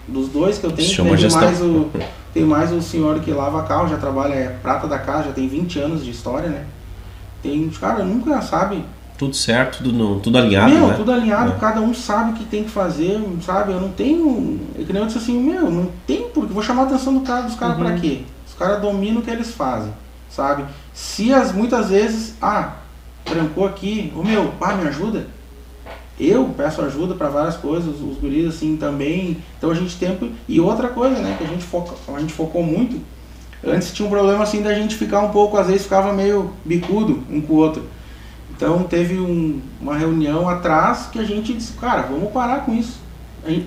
[0.07, 1.89] Dos dois que eu tenho, Chama tem mais o.
[2.31, 5.47] Tem mais o senhor que lava carro, já trabalha, é prata da casa, já tem
[5.47, 6.65] 20 anos de história, né?
[7.41, 8.83] Tem, cara, nunca, sabe?
[9.19, 10.93] tudo certo, tudo, tudo alinhado, meu, né?
[10.95, 11.55] tudo alinhado, É.
[11.59, 13.73] cada um sabe o que tem que fazer, sabe?
[13.73, 14.61] Eu não tenho.
[14.79, 16.18] É que nem eu disse assim, meu, não tem.
[16.49, 17.83] Vou chamar a atenção do cara, dos caras Uhum.
[17.83, 18.23] pra quê?
[18.47, 19.93] Os caras dominam o que eles fazem,
[20.29, 20.65] sabe?
[20.93, 22.73] Se as muitas vezes, ah,
[23.23, 25.27] trancou aqui, ô meu, ah, me ajuda.
[26.19, 29.37] Eu peço ajuda para várias coisas, os guris assim também.
[29.57, 30.17] Então a gente tem.
[30.49, 32.99] E outra coisa, né, que a gente, foca, a gente focou muito.
[33.65, 37.23] Antes tinha um problema assim da gente ficar um pouco, às vezes ficava meio bicudo
[37.29, 37.83] um com o outro.
[38.55, 42.99] Então teve um, uma reunião atrás que a gente disse, cara, vamos parar com isso.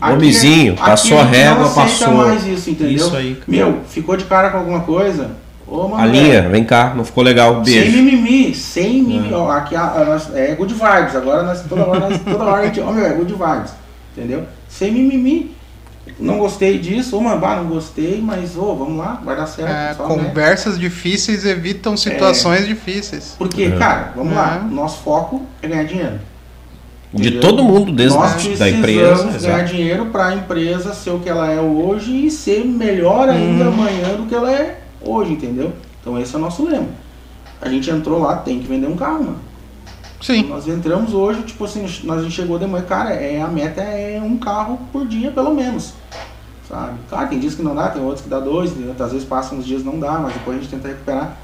[0.00, 2.14] Homizinho, passou a régua, passou.
[2.14, 2.94] mais isso, entendeu?
[2.94, 3.40] Isso aí.
[3.46, 5.30] Meu, ficou de cara com alguma coisa?
[5.66, 7.90] Ô, a linha, vem cá, não ficou legal, beijo.
[7.90, 9.32] Sem mimimi, sem mimimi.
[9.32, 12.66] Ó, aqui a, a, é good vibes, agora nós, toda hora, nós, toda hora a
[12.66, 13.72] gente, ó, meu, é good vibes,
[14.14, 14.44] entendeu?
[14.68, 15.56] Sem mimimi.
[16.18, 19.70] Não gostei disso, ô, mambá, não gostei, mas, ô, vamos lá, vai dar certo.
[19.70, 20.80] É, só, conversas né?
[20.80, 23.34] difíceis evitam situações é, difíceis.
[23.38, 23.70] Porque, é.
[23.78, 24.74] cara, vamos lá, é.
[24.74, 26.20] nosso foco é ganhar dinheiro.
[27.14, 29.24] De todo mundo, desde Nós da empresa.
[29.24, 29.64] ganhar exato.
[29.66, 33.68] dinheiro para a empresa ser o que ela é hoje e ser melhor ainda hum.
[33.68, 35.72] amanhã do que ela é hoje, entendeu?
[36.00, 36.88] Então esse é o nosso lema.
[37.60, 39.52] A gente entrou lá, tem que vender um carro, mano.
[40.22, 40.44] Sim.
[40.44, 43.82] Nós entramos hoje, tipo assim, nós a gente chegou de manhã, cara, é, a meta
[43.82, 45.94] é um carro por dia, pelo menos.
[46.68, 46.98] Sabe?
[47.08, 49.66] Claro, tem dias que não dá, tem outros que dá dois, às vezes passam uns
[49.66, 51.36] dias não dá, mas depois a gente tenta recuperar,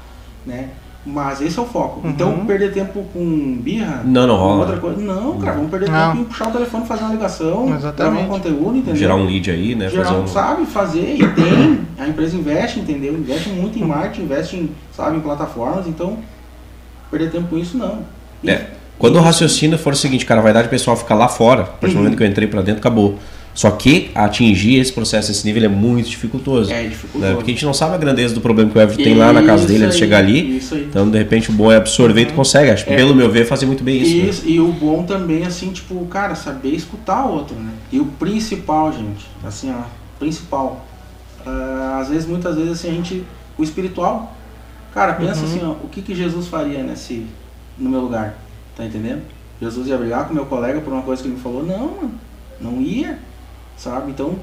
[0.45, 0.69] né?
[1.11, 2.01] Mas esse é o foco.
[2.03, 2.11] Uhum.
[2.11, 4.03] Então, perder tempo com birra.
[4.05, 4.59] Não, não rola.
[4.61, 5.01] Outra coisa.
[5.01, 6.11] Não, cara, vamos perder não.
[6.11, 7.95] tempo em puxar o telefone, fazer uma ligação, Exatamente.
[7.95, 8.95] gravar um conteúdo, entendeu?
[8.95, 9.89] Gerar um lead aí, né?
[9.89, 10.27] Gerar, fazer um...
[10.27, 11.15] Sabe, fazer.
[11.15, 11.79] E tem.
[11.97, 13.13] A empresa investe, entendeu?
[13.13, 15.87] Investe muito em marketing, investe em, sabe, em plataformas.
[15.87, 16.19] Então,
[17.09, 17.99] perder tempo com isso, não.
[18.43, 18.69] E, é.
[18.99, 21.65] Quando o raciocínio for o seguinte, cara, vai dar de pessoal ficar lá fora, a
[21.65, 22.03] partir do uhum.
[22.03, 23.17] momento que eu entrei para dentro, acabou.
[23.53, 26.71] Só que atingir esse processo, esse nível é muito dificultoso.
[26.71, 27.25] É dificultoso.
[27.25, 27.35] Né?
[27.35, 29.43] Porque a gente não sabe a grandeza do problema que o Everton tem lá na
[29.43, 30.61] casa dele, ele chegar ali.
[30.71, 32.35] Então, de repente, o bom é absorver e tu uhum.
[32.37, 32.71] consegue.
[32.71, 32.95] Acho que, é.
[32.95, 34.15] pelo meu ver, fazer muito bem isso.
[34.15, 34.29] Né?
[34.29, 34.51] isso né?
[34.51, 37.71] E o bom também, assim, tipo, cara, saber escutar o outro, né?
[37.91, 39.83] E o principal, gente, assim, ó,
[40.17, 40.85] principal.
[41.45, 43.23] Uh, às vezes, muitas vezes, assim, a gente.
[43.57, 44.37] O espiritual.
[44.93, 45.45] Cara, pensa uhum.
[45.45, 47.25] assim, ó, o que, que Jesus faria nesse.
[47.77, 48.37] no meu lugar?
[48.77, 49.23] Tá entendendo?
[49.61, 51.65] Jesus ia brigar com meu colega por uma coisa que ele me falou?
[51.65, 52.11] Não, mano.
[52.61, 53.17] Não ia
[53.79, 54.11] sabe?
[54.11, 54.35] Então,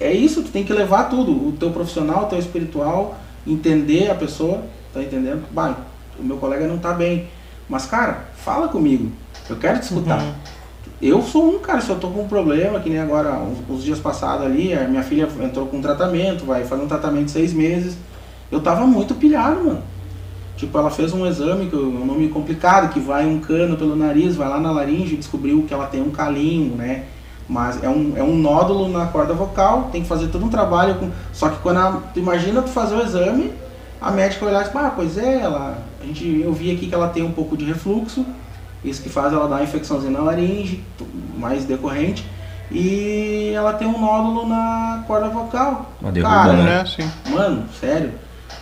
[0.00, 4.14] é isso, tu tem que levar tudo, o teu profissional, o teu espiritual, entender a
[4.14, 4.62] pessoa,
[4.92, 5.44] tá entendendo?
[5.52, 5.76] Bah,
[6.18, 7.28] o meu colega não tá bem,
[7.68, 9.12] mas cara, fala comigo,
[9.48, 10.20] eu quero te escutar.
[10.20, 10.32] Uhum.
[11.02, 13.84] Eu sou um, cara, se eu tô com um problema, que nem agora, uns, uns
[13.84, 17.30] dias passados ali, a minha filha entrou com um tratamento, vai fazer um tratamento de
[17.30, 17.96] seis meses,
[18.50, 19.82] eu tava muito pilhado, mano.
[20.56, 23.96] Tipo, ela fez um exame, que é um nome complicado, que vai um cano pelo
[23.96, 27.04] nariz, vai lá na laringe e descobriu que ela tem um calinho, né?
[27.50, 30.94] Mas é um, é um nódulo na corda vocal, tem que fazer todo um trabalho.
[30.94, 31.10] Com...
[31.32, 33.52] Só que quando a, tu imagina tu fazer o exame,
[34.00, 36.86] a médica vai olhar e diz, ah, pois é, ela, a gente, eu vi aqui
[36.86, 38.24] que ela tem um pouco de refluxo,
[38.84, 40.84] isso que faz ela dar uma infecçãozinha na laringe,
[41.36, 42.24] mais decorrente,
[42.70, 45.90] e ela tem um nódulo na corda vocal.
[46.00, 46.84] Uma derruba, Cara, né?
[46.86, 47.10] Sim.
[47.30, 48.12] Mano, sério.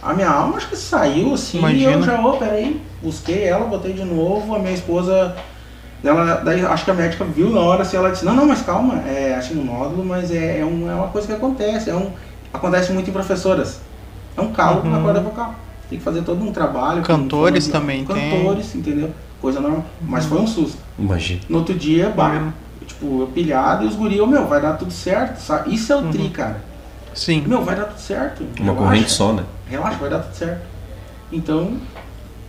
[0.01, 1.91] A minha alma acho que saiu assim, Imagina.
[1.91, 5.37] e eu já, ô, oh, peraí, busquei ela, botei de novo, a minha esposa
[6.03, 8.63] ela, daí acho que a médica viu na hora, assim, ela disse, não, não, mas
[8.63, 11.95] calma, é assim um nódulo, mas é, é, um, é uma coisa que acontece, é
[11.95, 12.13] um,
[12.53, 13.81] acontece muito em professoras.
[14.37, 14.91] É um calo uhum.
[14.91, 15.55] na corda vocal.
[15.91, 17.03] Tem que fazer todo um trabalho.
[17.03, 18.81] Cantores com, também Cantores, tem.
[18.81, 19.11] entendeu?
[19.41, 19.85] Coisa normal.
[20.01, 20.79] Mas foi um susto.
[20.99, 21.41] Imagina.
[21.49, 22.53] No outro dia, bah,
[22.87, 25.75] tipo, eu pilhado e os guri, meu, vai dar tudo certo, sabe?
[25.75, 26.11] Isso é o uhum.
[26.11, 26.63] tri, cara.
[27.15, 27.43] Sim.
[27.47, 28.43] Meu, vai dar tudo certo.
[28.43, 28.83] Uma relaxa.
[28.83, 29.45] corrente só, né?
[29.69, 30.63] Relaxa, vai dar tudo certo.
[31.33, 31.77] Então,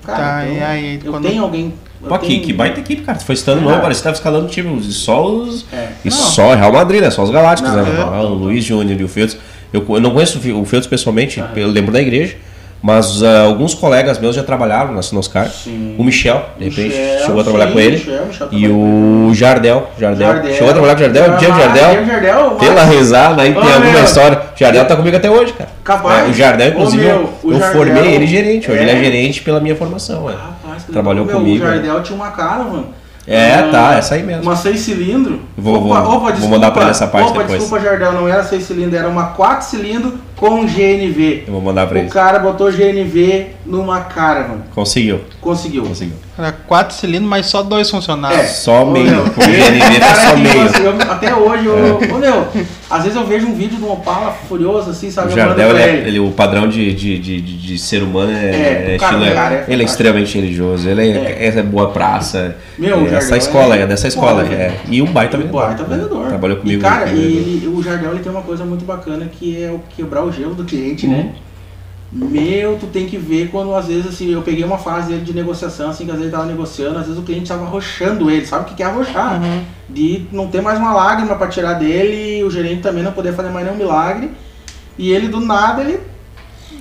[0.04, 1.28] cara, tá, então, e aí, eu quando...
[1.28, 1.74] tenho alguém
[2.08, 3.18] Pô, que, que baita equipe, cara.
[3.18, 3.62] Tu foi estando é.
[3.62, 4.82] novo, parece que tava escalando time.
[4.84, 5.66] Só os.
[5.72, 5.90] É.
[6.06, 7.10] E só Real Madrid, né?
[7.10, 8.00] Só os Galácticos, não, né?
[8.00, 8.22] É.
[8.22, 9.38] O Luiz Júnior e o Feltz.
[9.72, 12.36] Eu, eu não conheço o Feltz pessoalmente, eu lembro da igreja.
[12.82, 15.50] Mas uh, alguns colegas meus já trabalharam na Sinoscar.
[15.50, 15.96] Sim.
[15.98, 17.98] O Michel, de repente, Michel, chegou a trabalhar sim, com ele.
[17.98, 20.28] Michel, Michel e o Jardel, Jardel.
[20.28, 20.54] Jardel.
[20.54, 21.38] Chegou a trabalhar com o Jardel?
[21.38, 22.06] Diego Jardel.
[22.06, 24.04] Jardel pela risada, aí tem alguma meu.
[24.04, 24.42] história.
[24.56, 25.70] O Jardel tá comigo até hoje, cara.
[25.84, 26.28] Capaz.
[26.28, 28.72] É, o Jardel, inclusive, eu, eu Jardel, formei ele gerente.
[28.72, 28.84] Hoje é.
[28.84, 30.30] ele é gerente pela minha formação.
[30.30, 30.36] É.
[30.84, 31.64] Trabalhou meu, comigo.
[31.64, 32.88] O Jardel tinha uma cara, mano.
[33.28, 34.44] É, uma, tá, essa aí mesmo.
[34.44, 35.42] Uma 6 cilindro.
[35.56, 37.60] Vou, opa, vou, opa, desculpa, vou mandar pra essa parte opa, depois.
[37.60, 41.44] Desculpa, Jardel, não era 6 cilindro, era uma 4 cilindro com GNV.
[41.46, 42.08] Eu vou mandar pra ele.
[42.08, 44.64] O cara botou GNV numa cara, mano.
[44.74, 45.20] Conseguiu.
[45.42, 45.84] Conseguiu.
[45.84, 46.16] Conseguiu.
[46.38, 48.38] Era 4 cilindros, mas só dois funcionavam.
[48.38, 48.46] É.
[48.46, 49.30] Só meio.
[49.32, 50.62] Com GNV tá só meio.
[50.62, 52.14] Assim, eu, até hoje, eu, é.
[52.14, 52.48] ô, meu,
[52.90, 55.34] às vezes eu vejo um vídeo de um Opala furioso, assim, sabe?
[55.34, 58.92] O Jardel, ele, é, ele, o padrão de, de, de, de, ser humano é, é,
[58.92, 61.64] é estilo, cara, é, ele é extremamente religioso, ele é, é.
[61.64, 62.56] boa praça.
[62.78, 64.46] Meu, é, essa escola é, dessa escola.
[64.46, 64.80] É.
[64.88, 65.62] E um baita vendedor.
[65.62, 66.28] baita vendedor.
[66.28, 66.80] Trabalhou comigo.
[66.80, 70.24] E, cara, e, o Jardel ele tem uma coisa muito bacana que é o quebrar
[70.24, 71.34] o gelo do cliente, né?
[72.12, 72.28] Uhum.
[72.28, 75.92] Meu, tu tem que ver quando às vezes assim, eu peguei uma fase de negociação,
[75.92, 78.76] assim, que às vezes tava negociando, às vezes o cliente tava arrochando ele, sabe o
[78.76, 79.42] que é arrochar?
[79.42, 79.64] Uhum.
[79.88, 83.50] De não ter mais uma lágrima para tirar dele, o gerente também não poder fazer
[83.50, 84.32] mais nenhum milagre.
[84.98, 86.00] E ele do nada, ele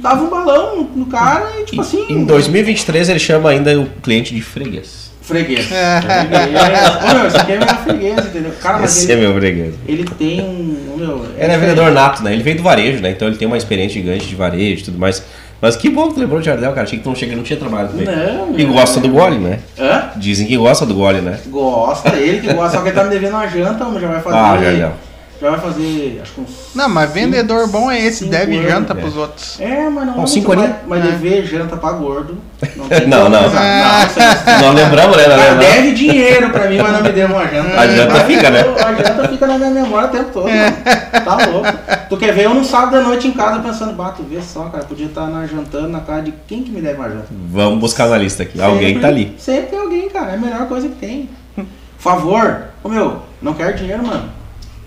[0.00, 2.06] dava um balão no cara e tipo e, assim.
[2.08, 5.08] Em 2023 ele chama ainda o cliente de freguês.
[5.29, 5.69] Freguês.
[5.79, 7.14] É.
[7.14, 8.53] meu, esse aqui é meu freguês, entendeu?
[8.61, 9.75] Cara, mas esse ele, é meu freguês.
[9.87, 10.97] Ele tem um.
[10.97, 12.33] Meu, ele é vendedor nato, né?
[12.33, 13.11] Ele veio do varejo, né?
[13.11, 15.23] Então ele tem uma experiência gigante de varejo e tudo mais.
[15.61, 16.85] Mas que bom que tu lembrou de Jardel, cara.
[16.85, 18.11] Achei que tu não, chega, não tinha trabalhado com ele.
[18.11, 19.59] Não, E gosta do gole, né?
[19.79, 20.11] Hã?
[20.17, 21.38] Dizem que gosta do gole, né?
[21.49, 24.21] Gosta, ele que gosta, só que ele tá me devendo uma janta, mas já vai
[24.21, 24.37] fazer.
[24.37, 24.93] Ah, Jardel.
[25.40, 26.51] Já vai fazer, acho que uns.
[26.74, 28.96] Não, mas cinco- vendedor bom é esse, deve anos, janta é.
[28.96, 29.61] pros outros.
[29.61, 30.22] É, mas não.
[30.22, 31.09] É cinco mais- Mas É.
[31.12, 32.38] dever janta pra gordo.
[32.77, 33.42] Não, tem Não, não.
[33.42, 35.22] Não, isso aí- Nós lembramos, né?
[35.24, 35.64] Cara, lembramos.
[35.66, 37.81] deve dinheiro pra mim, mas não me deu uma janta.
[37.81, 38.61] A janta Mas fica, né?
[38.85, 40.48] A janta fica na minha memória o tempo todo.
[40.48, 40.77] mano.
[41.24, 41.79] Tá louco.
[42.09, 44.85] Tu quer ver eu no sábado à noite em casa pensando, bato, vê só, cara,
[44.85, 47.27] podia estar na, jantando na casa de quem que me deve uma janta.
[47.31, 48.61] Vamos buscar na lista aqui.
[48.61, 49.35] Alguém Sempre- tá ali.
[49.38, 50.33] Sempre tem alguém, cara.
[50.33, 51.29] É a melhor coisa que tem.
[51.96, 52.64] Favor.
[52.83, 54.37] Ô meu, não quero dinheiro, mano.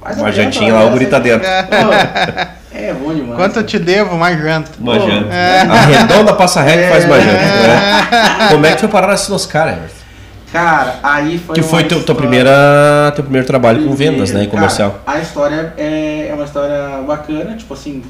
[0.01, 1.47] Faz a Uma jantinha lá, o guri tá dentro.
[1.47, 3.35] Ô, É bom demais.
[3.35, 4.71] Quanto eu te devo, mais janta.
[4.79, 5.33] Uma janta.
[5.33, 5.61] é.
[5.61, 7.21] A redonda passa régua e faz uma É.
[7.21, 7.37] janta.
[7.37, 8.47] né?
[8.49, 10.01] Como é que foi parar na Sinoscar, Everton?
[10.51, 14.41] Cara, aí foi Que foi teu, tua primeira, teu primeiro trabalho com Primeiro, vendas, né?
[14.43, 14.99] Em cara, comercial.
[15.07, 18.03] a história é, é uma história bacana, tipo assim.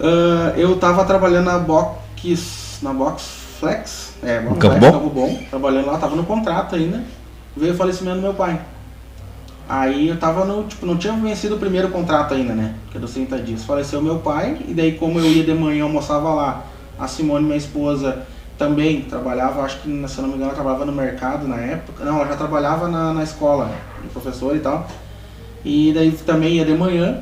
[0.00, 2.78] ah, eu tava trabalhando na Box.
[2.82, 3.24] Na Box
[3.60, 4.14] Flex.
[4.22, 4.92] É, Box Flex, Bom?
[4.92, 5.38] Campo Bom.
[5.50, 7.00] Trabalhando lá, tava no contrato ainda.
[7.56, 8.58] Veio o falecimento do meu pai.
[9.68, 10.64] Aí eu tava no.
[10.64, 12.74] Tipo, não tinha vencido o primeiro contrato ainda, né?
[12.90, 13.64] Que é dos 30 dias.
[13.64, 16.62] Faleceu meu pai, e daí como eu ia de manhã, almoçava lá.
[16.98, 18.18] A Simone, minha esposa,
[18.56, 22.04] também trabalhava, acho que se eu não me engano, ela trabalhava no mercado na época.
[22.04, 23.76] Não, ela já trabalhava na, na escola, né?
[24.02, 24.86] de professor e tal.
[25.64, 27.18] E daí também ia de manhã,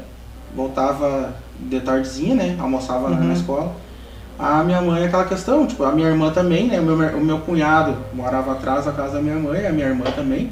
[0.55, 2.57] voltava de tardezinha, né?
[2.61, 3.73] Almoçava na- na escola.
[4.39, 6.81] A minha mãe é aquela questão, tipo, a minha irmã também, né?
[6.81, 10.05] O meu, o meu cunhado morava atrás da casa da minha mãe, a minha irmã
[10.17, 10.51] também.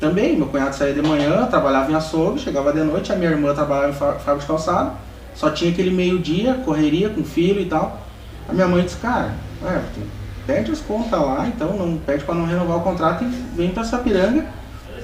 [0.00, 3.52] Também, meu cunhado saía de manhã, trabalhava em açougue, chegava de noite, a minha irmã
[3.54, 4.92] trabalhava em fá- fábrica de calçado.
[5.34, 8.00] Só tinha aquele meio-dia, correria com filho e tal.
[8.48, 9.30] A minha mãe disse, cara,
[9.64, 9.78] é,
[10.46, 13.84] pede as contas lá, então não pede para não renovar o contrato e vem pra
[13.84, 14.44] Sapiranga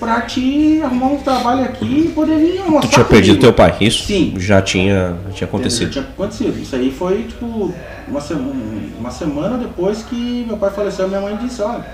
[0.01, 3.53] pra te arrumar um trabalho aqui e poder vir almoçar Tu tinha perdido comigo." teu
[3.53, 4.05] pai, isso?
[4.07, 4.35] Sim.
[4.39, 5.91] Já tinha, já tinha Já acontecido.
[5.91, 6.59] tinha acontecido.
[6.61, 7.73] Isso aí foi tipo
[8.09, 11.85] uma, se- um- uma semana depois que meu pai faleceu, minha mãe disse, olha,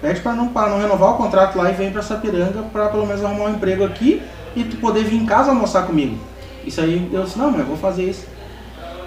[0.00, 3.06] pede para não, pra não renovar o contrato lá e vem pra Sapiranga pra pelo
[3.06, 4.22] menos arrumar um emprego aqui
[4.56, 6.16] e tu poder vir em casa almoçar comigo.
[6.64, 8.26] Isso aí eu disse, não, mãe, eu vou fazer isso.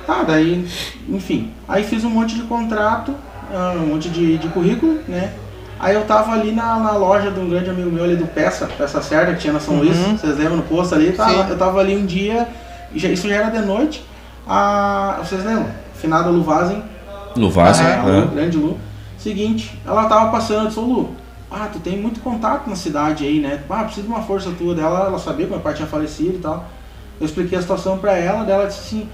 [0.06, 0.68] Tá, daí,
[1.10, 1.52] enfim.
[1.68, 3.14] Aí fiz um monte de contrato,
[3.54, 5.32] ah, um monte de, de currículo, né?
[5.80, 8.68] Aí eu tava ali na, na loja de um grande amigo meu ali do Peça,
[8.78, 11.12] Peça Certa, que tinha na São Luís, vocês lembram no posto ali?
[11.12, 11.50] Tava- Sim.
[11.50, 12.48] eu tava ali um dia,
[12.96, 14.06] já- isso já era de noite,
[14.48, 15.68] a, vocês lembram?
[15.96, 16.84] Finada Lu Vazen,
[17.36, 18.28] Luvaz, é, né?
[18.34, 18.78] grande Lu.
[19.24, 21.16] Seguinte, ela tava passando, eu disse, ô Lu,
[21.50, 23.64] ah, tu tem muito contato na cidade aí, né?
[23.70, 26.40] Ah, preciso de uma força tua dela, ela sabia que meu pai tinha falecido e
[26.40, 26.66] tal.
[27.22, 29.10] Eu expliquei a situação pra ela, dela disse assim,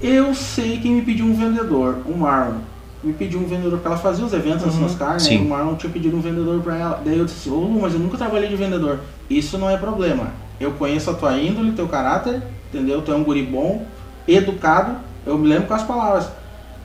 [0.00, 2.60] eu sei quem me pediu um vendedor, o Marlon.
[3.02, 5.18] Me pediu um vendedor pra ela fazer os eventos na Sinoscar, né?
[5.18, 5.44] Sim.
[5.44, 7.02] O Marlon tinha pedido um vendedor pra ela.
[7.04, 9.00] Daí eu disse, ô Lu, mas eu nunca trabalhei de vendedor.
[9.28, 10.28] Isso não é problema.
[10.58, 13.02] Eu conheço a tua índole, teu caráter, entendeu?
[13.02, 13.84] Tu é um guri bom,
[14.26, 16.26] educado, eu me lembro com as palavras.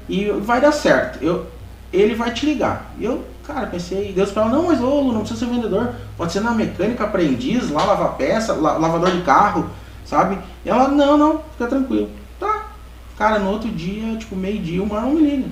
[0.09, 1.23] E vai dar certo.
[1.23, 1.47] Eu,
[1.91, 2.91] ele vai te ligar.
[2.99, 5.93] E eu, cara, pensei, Deus falou, não, mas ô, Lu, não precisa ser vendedor.
[6.17, 9.69] Pode ser na mecânica, aprendiz, lá lavar peça, la- lavador de carro,
[10.05, 10.37] sabe?
[10.65, 12.09] E ela, não, não, fica tranquilo.
[12.39, 12.67] Tá.
[13.17, 15.47] Cara, no outro dia, tipo, meio-dia, o Marlon me liga.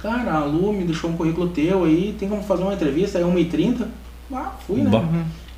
[0.00, 3.22] Cara, a Lu me deixou um currículo teu aí, tem como fazer uma entrevista, é
[3.22, 3.86] 1h30.
[4.32, 4.90] Ah, fui, né?
[4.90, 5.02] Bah.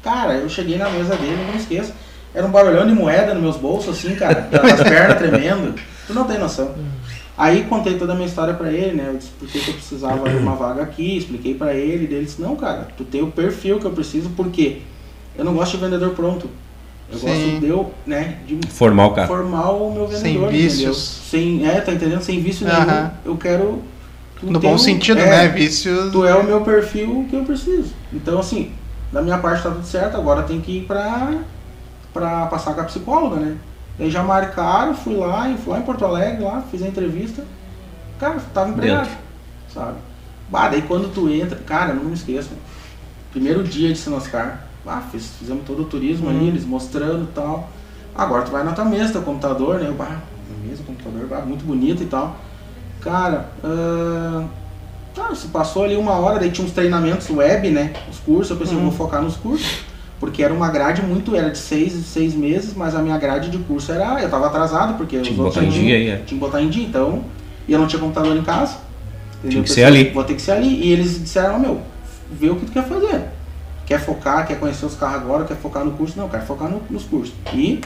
[0.03, 1.93] Cara, eu cheguei na mesa dele, não me esqueço.
[2.35, 4.49] Era um barulhão de moeda nos meus bolsos, assim, cara.
[4.53, 5.75] As pernas tremendo.
[6.07, 6.73] Tu não tem noção.
[7.39, 9.05] Aí contei toda a minha história pra ele, né?
[9.13, 12.05] Eu disse por que que eu precisava de uma vaga aqui, expliquei pra ele.
[12.13, 14.79] Ele disse, não, cara, tu tem o perfil que eu preciso, porque
[15.37, 16.51] eu não gosto de vendedor pronto.
[17.13, 17.27] Eu Sim.
[17.29, 19.29] gosto de eu, né, de Formar o cara.
[19.29, 20.75] formar o meu Sem vendedor, vícios.
[20.81, 20.95] entendeu?
[20.95, 22.21] Sem, é, tá entendendo?
[22.23, 22.81] Sem vício nenhum.
[22.81, 23.13] Aham.
[23.25, 23.83] Eu quero...
[24.41, 25.49] tu No bom o- sentido, é, né?
[25.49, 26.11] Vícios.
[26.11, 27.93] Tu é o meu perfil que eu preciso.
[28.13, 28.73] Então, assim,
[29.13, 31.33] da minha parte tá tudo certo, agora tem que ir pra,
[32.13, 33.57] pra passar com a psicóloga, né?
[33.99, 37.45] Daí já marcaram, fui lá, fui lá em Porto Alegre, lá, fiz a entrevista.
[38.19, 39.19] Cara, tava empregado, Dentro.
[39.73, 39.97] sabe?
[40.49, 42.51] Bah, daí quando tu entra, cara, não me esqueço.
[43.31, 47.69] Primeiro dia de Sinoscar, ah, fiz, fizemos todo o turismo ali, eles mostrando e tal.
[48.15, 49.89] Agora tu vai na tua mesa, teu computador, né?
[49.89, 50.19] Eu, bah,
[50.65, 52.37] mesa, computador, bah, muito bonito e tal.
[53.01, 54.45] Cara, ah,
[55.19, 57.93] Tá, se passou ali uma hora, daí tinha uns treinamentos web, né?
[58.09, 59.81] Os cursos, eu pensei, eu vou focar nos cursos.
[60.21, 63.59] Porque era uma grade muito, era de seis, seis meses, mas a minha grade de
[63.59, 64.21] curso era.
[64.21, 66.17] Eu tava atrasado, porque Tinha os que outros botar em dia aí, é.
[66.17, 67.23] Tinha que botar em dia, então.
[67.69, 68.79] E eu não tinha computador em casa.
[69.39, 69.51] entendeu?
[69.51, 70.11] Tinha que Eu ser pensei, ali.
[70.11, 70.69] Vou ter que ser ali.
[70.85, 71.81] E eles disseram, meu,
[72.33, 73.27] vê o que tu quer fazer.
[73.87, 76.15] Quer focar, quer conhecer os carros agora, quer focar no curso?
[76.17, 77.33] Não, eu quero focar no- nos cursos.
[77.55, 77.81] E,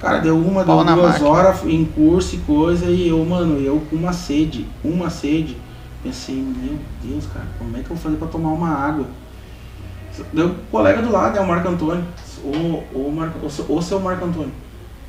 [0.00, 1.28] cara, deu uma, Pau deu duas máquina.
[1.30, 5.56] horas em curso e coisa, e eu, mano, eu com uma sede, uma sede.
[6.02, 9.06] Pensei, meu Deus, cara, como é que eu vou fazer pra tomar uma água?
[10.32, 12.04] Deu um colega do lado, é o Marco Antônio.
[12.44, 14.52] Ô, ô, Marco, ô, seu- Marco Antônio,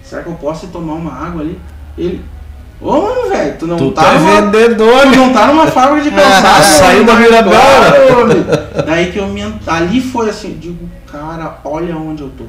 [0.04, 1.60] será que eu posso tomar uma água ali?
[1.98, 2.24] Ele,
[2.80, 5.20] ô mano, velho, tu não Tu tá tá numa, vendedor, tu meu.
[5.20, 6.64] não tá numa fábrica de calçado.
[6.64, 8.84] Saiu da mas Mirabel, claro, meu.
[8.86, 9.42] Daí que eu me.
[9.68, 12.46] Ali foi assim, digo, cara, olha onde eu tô.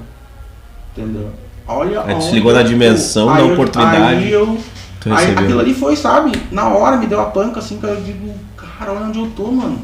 [0.96, 1.30] Entendeu?
[1.66, 2.70] Olha Aí onde se ligou na eu tô.
[2.70, 4.04] dimensão da oportunidade.
[4.04, 4.58] Aí eu.
[5.00, 6.32] Tu Aí aquilo ali foi, sabe?
[6.52, 7.94] Na hora me deu a panca assim, cara.
[7.94, 9.78] Eu digo, cara, olha onde eu tô, mano.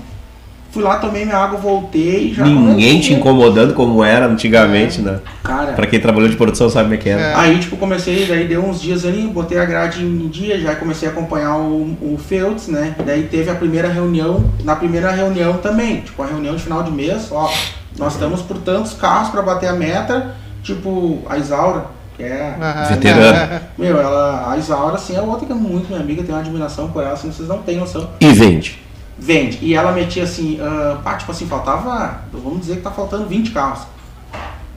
[0.70, 2.44] Fui lá, tomei minha água, voltei e já.
[2.44, 5.18] Ninguém te incomodando como era antigamente, né?
[5.42, 7.20] Cara, Pra quem trabalhou de produção sabe como é que era.
[7.20, 7.34] É.
[7.34, 11.08] Aí, tipo, comecei, daí deu uns dias ali, botei a grade em dia, já comecei
[11.08, 12.94] a acompanhar o, o Feltz, né?
[13.04, 16.92] Daí teve a primeira reunião, na primeira reunião também, tipo, a reunião de final de
[16.92, 17.50] mês, ó,
[17.98, 22.88] nós estamos por tantos carros pra bater a meta, tipo, a Isaura, que é, Aham.
[22.90, 23.60] Veterano.
[23.76, 26.88] meu, ela, a Isaura, assim, é outra que é muito minha amiga, tenho uma admiração
[26.90, 28.08] por ela, assim, vocês não têm noção.
[28.20, 28.78] E vende.
[29.20, 29.58] Vende.
[29.60, 33.50] E ela metia assim, ah, pá, tipo assim, faltava, vamos dizer que tá faltando 20
[33.50, 33.82] carros.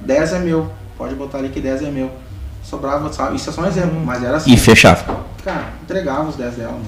[0.01, 2.11] 10 é meu, pode botar ali que 10 é meu.
[2.61, 3.37] Sobrava, sabe?
[3.37, 4.53] Isso é só um exemplo, mas era assim.
[4.53, 5.17] E fechava.
[5.43, 6.79] Cara, entregava os 10 dela.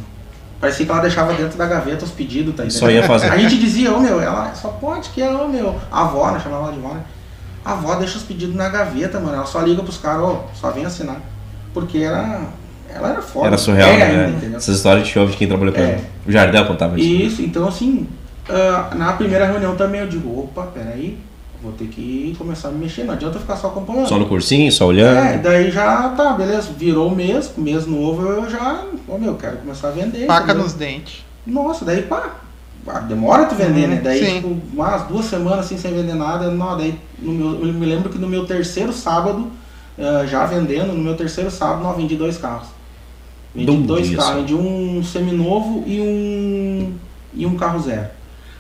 [0.60, 2.80] Parecia que ela deixava dentro da gaveta os pedidos, tá entendendo?
[2.80, 3.30] só ia fazer.
[3.30, 5.80] A gente dizia, ô meu, ela só pode que é, ô meu.
[5.92, 6.40] A avó, né?
[6.40, 7.04] Chamava ela de avó, né?
[7.64, 9.36] A avó deixa os pedidos na gaveta, mano.
[9.36, 11.22] Ela só liga pros caras, ô, só vem assinar.
[11.74, 12.42] Porque era.
[12.96, 13.48] Ela era foda.
[13.48, 14.26] Era surreal, é, né?
[14.44, 14.58] ainda?
[14.58, 15.92] Essas histórias gente ouve de quem trabalhou com É.
[15.92, 16.02] ela.
[16.26, 17.24] O Jardel contava isso.
[17.24, 18.08] Isso, então assim,
[18.50, 21.18] ah, na primeira reunião também eu digo, opa, peraí,
[21.62, 24.08] vou ter que começar a me mexer, não adianta eu ficar só acompanhando.
[24.08, 25.18] Só no cursinho, só olhando.
[25.18, 29.58] É, daí já tá, beleza, virou o mês, mês novo eu já, ô meu, quero
[29.58, 30.26] começar a vender.
[30.26, 30.64] Faca entendeu?
[30.64, 31.26] nos dentes.
[31.46, 32.36] Nossa, daí pá,
[32.88, 34.02] ah, demora tu vender, Uhum, né?
[34.04, 34.36] Daí, sim.
[34.36, 38.10] tipo, umas duas semanas assim sem vender nada, não, daí no meu, eu me lembro
[38.10, 39.48] que no meu terceiro sábado,
[40.00, 42.75] ah, já vendendo, no meu terceiro sábado, não, vendi dois carros.
[43.56, 46.94] Vendi Num dois dia carros, vendi um seminovo e um
[47.34, 48.08] e um carro zero.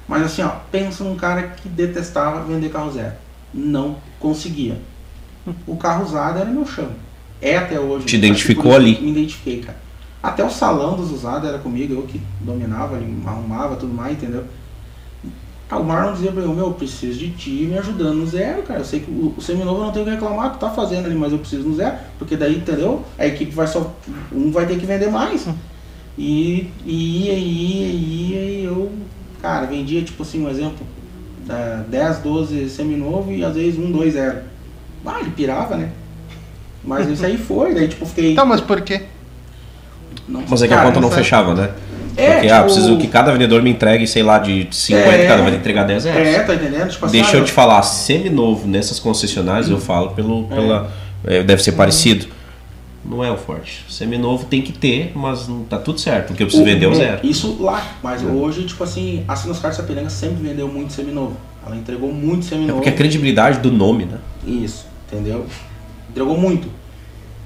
[0.07, 3.13] Mas assim, ó, pensa num cara que detestava vender carro zero.
[3.53, 4.79] Não conseguia.
[5.67, 6.89] O carro usado era meu chão.
[7.41, 8.05] É até hoje.
[8.05, 8.99] Te identificou ali.
[9.01, 9.77] Me identifiquei, cara.
[10.23, 14.45] Até o salão dos usados era comigo, eu que dominava, arrumava tudo mais, entendeu?
[15.69, 18.61] Ah, o Marlon dizia pra eu, meu, eu preciso de ti me ajudando no zero,
[18.63, 18.81] cara.
[18.81, 21.15] Eu sei que o, o seminovo eu não tenho que reclamar, tu tá fazendo ali,
[21.15, 23.03] mas eu preciso no zero, porque daí, entendeu?
[23.17, 23.91] A equipe vai só.
[24.31, 25.47] Um vai ter que vender mais.
[26.17, 28.91] E e ia, ia, ia, e eu,
[29.41, 30.85] cara, vendia tipo assim, um exemplo,
[31.47, 34.39] da 10, 12 seminovo e às vezes um, dois, zero.
[35.05, 35.89] Ah, ele pirava, né?
[36.83, 38.33] Mas isso aí foi, daí tipo, fiquei.
[38.33, 39.01] Então, mas por quê?
[40.27, 41.71] não- Mas é que a conta não fechava, né?
[42.17, 45.27] É, Porque, ah, tipo, preciso que cada vendedor me entregue, sei lá, de 50, É.
[45.27, 46.27] cada vai entregar 10 reais.
[46.27, 46.89] É, tá entendendo?
[46.89, 50.89] Tipo Deixa ah, eu te falar, seminovo nessas concessionárias, eu falo pelo, pela.
[51.25, 52.27] é, deve ser parecido.
[53.03, 53.85] Não é o forte.
[53.87, 56.31] Seminovo tem que ter, mas não tá tudo certo.
[56.31, 57.19] O que eu preciso O- vender é o é, zero.
[57.23, 58.25] Isso lá, mas É.
[58.25, 61.37] hoje, tipo assim, a Sinoscar Sapiranga sempre vendeu muito seminovo.
[61.65, 62.73] Ela entregou muito É seminovo.
[62.75, 64.17] porque a credibilidade do nome, né?
[64.45, 65.45] Isso, entendeu?
[66.09, 66.67] Entregou muito.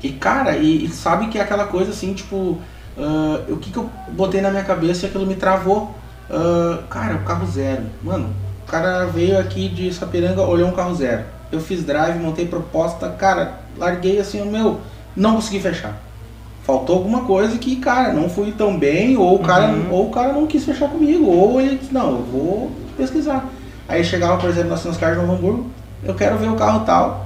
[0.02, 2.58] E cara, e, e sabe que é aquela coisa assim, tipo,
[3.00, 5.96] ah, o que, que eu botei na minha cabeça e aquilo me travou.
[6.30, 7.84] Ah, cara, o carro zero.
[8.04, 8.30] Mano,
[8.68, 11.24] o cara veio aqui de Sapiranga, olhou um carro zero.
[11.52, 14.80] Eu fiz drive, montei proposta, cara, larguei assim, o meu,
[15.16, 15.98] não consegui fechar.
[16.64, 19.92] Faltou alguma coisa que, cara, não fui tão bem, ou o cara, Uhum.
[19.92, 23.46] ou o cara não quis fechar comigo, ou ele disse, não, eu vou pesquisar.
[23.88, 25.66] Aí chegava, por exemplo, na Sinoscar de Novo Hamburgo,
[26.04, 27.26] eu quero ver o carro tal.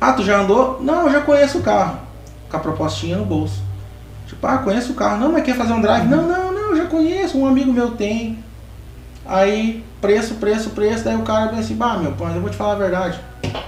[0.00, 0.78] Ah, tu já andou?
[0.80, 1.98] Não, eu já conheço o carro.
[2.48, 3.60] Com a propostinha no bolso.
[4.28, 5.18] Tipo, ah, conheço o carro.
[5.18, 6.06] Não, mas quer fazer um drive?
[6.06, 8.38] Não, não, não, eu já conheço, um amigo meu tem.
[9.26, 12.56] Aí, preço, preço, preço, daí o cara vem assim, bah, meu, mas eu vou te
[12.56, 13.18] falar a verdade.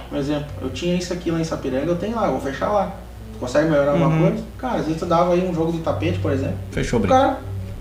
[0.09, 2.69] Por exemplo, eu tinha isso aqui lá em Sapiranga, eu tenho lá, eu vou fechar
[2.71, 2.91] lá.
[3.39, 4.27] Consegue melhorar alguma Uhum.
[4.29, 4.43] coisa?
[4.57, 6.57] Cara, às vezes tu dava aí um jogo do tapete, por exemplo.
[6.71, 7.15] Fechou brinco.
[7.15, 7.37] cara,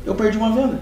[0.06, 0.78] eu perdi uma venda.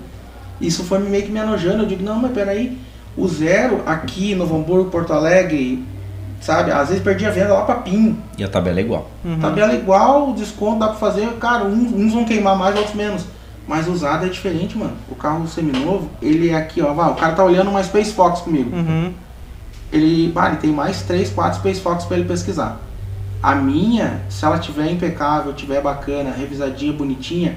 [0.61, 1.83] Isso foi meio que me enojando.
[1.83, 2.79] Eu digo, não, mas peraí,
[3.17, 5.85] o zero aqui, Novo Hamburgo, Porto Alegre,
[6.41, 6.71] sabe?
[6.71, 8.19] Às vezes perdi a venda lá pra Pinho.
[8.37, 9.11] E a tabela é igual.
[9.25, 9.39] Uhum.
[9.39, 13.25] Tabela igual, o desconto dá pra fazer, cara, uns, uns vão queimar mais, outros menos.
[13.67, 14.95] Mas usado é diferente, mano.
[15.11, 16.95] O carro seminovo, ele é aqui, ó.
[16.95, 18.75] Vai, o cara tá olhando uma Space Fox comigo.
[18.75, 19.13] Uhum.
[19.93, 22.81] Ele, bah, ele tem mais 3, 4 Space Fox pra ele pesquisar.
[23.43, 27.57] A minha, se ela tiver impecável, tiver bacana, revisadinha, bonitinha,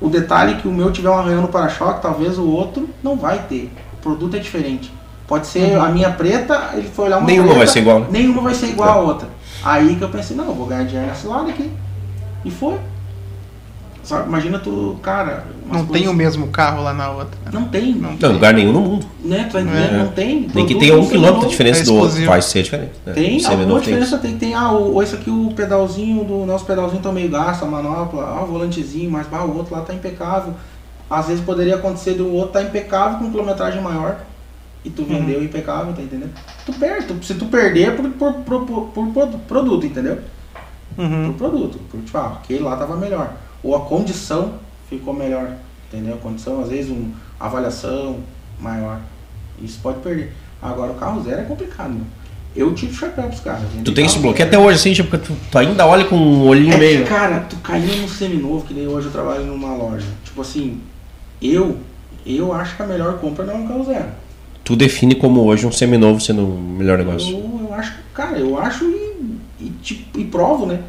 [0.00, 3.16] o detalhe é que o meu tiver um arranhão no para-choque, talvez o outro não
[3.16, 3.72] vai ter.
[3.94, 4.92] O produto é diferente.
[5.26, 5.82] Pode ser Uhum.
[5.82, 8.06] a minha preta, ele foi olhar uma Nenhuma preta, vai ser igual, né?
[8.10, 9.28] Nenhuma vai ser igual a outra.
[9.64, 11.70] Aí que eu pensei, não, eu vou ganhar dinheiro nesse lado aqui.
[12.44, 12.76] E foi.
[14.04, 15.44] Só imagina tu, cara.
[15.66, 17.36] Não tem coisas- o mesmo carro lá na outra.
[17.44, 17.50] né?
[17.52, 17.92] Não tem.
[17.92, 18.12] Não.
[18.12, 19.06] Não, lugar nenhum no mundo.
[19.24, 19.48] Né?
[19.50, 19.58] Tu?
[19.58, 19.62] É.
[19.98, 20.48] Não tem.
[20.54, 22.24] Nem que tenha um quilômetro de tem diferença É do outro.
[22.24, 22.92] Vai ser diferente.
[23.04, 23.12] né?
[23.12, 23.80] Tem, alguma tem isso.
[23.80, 24.38] diferença tem.
[24.38, 26.44] Tem, ah, o, esse aqui o pedalzinho do.
[26.54, 29.80] Os pedalzinhos estão meio gastos, a manopla, ah, o volantezinho, mas ah, o outro lá
[29.80, 30.54] tá impecável.
[31.10, 34.18] Às vezes poderia acontecer do outro tá impecável com quilometragem maior.
[34.86, 36.30] E tu vendeu impecável, tá entendendo?
[36.64, 37.06] Tu perde.
[37.08, 40.20] Tu- se tu perder por, por, por, por- por produto, entendeu?
[40.96, 41.32] Uhum.
[41.32, 41.78] Por produto.
[41.90, 43.32] Por, tipo, ah, aquele lá tava melhor.
[43.64, 44.54] Ou a condição
[44.88, 45.50] ficou melhor,
[45.88, 46.14] entendeu?
[46.14, 47.10] A condição, às vezes, uma
[47.40, 48.20] avaliação
[48.60, 49.00] maior.
[49.60, 50.32] Isso pode perder.
[50.62, 52.04] Agora, o carro zero é complicado, meu.
[52.54, 53.62] Eu tive chapéu pros caras.
[53.84, 56.72] Tu tem esse bloqueio até hoje, assim, tipo, tu, tu ainda olha com um olhinho
[56.74, 57.04] é, meio.
[57.06, 60.06] Cara, tu caiu no seminovo, que nem hoje eu trabalho numa loja.
[60.24, 60.80] Tipo assim,
[61.42, 61.76] eu,
[62.24, 64.06] eu acho que a melhor compra não é um carro zero.
[64.66, 67.36] Tu define como hoje um seminovo sendo o melhor negócio.
[67.36, 70.80] Eu, eu acho, cara, eu acho e, e, tipo, e provo, né?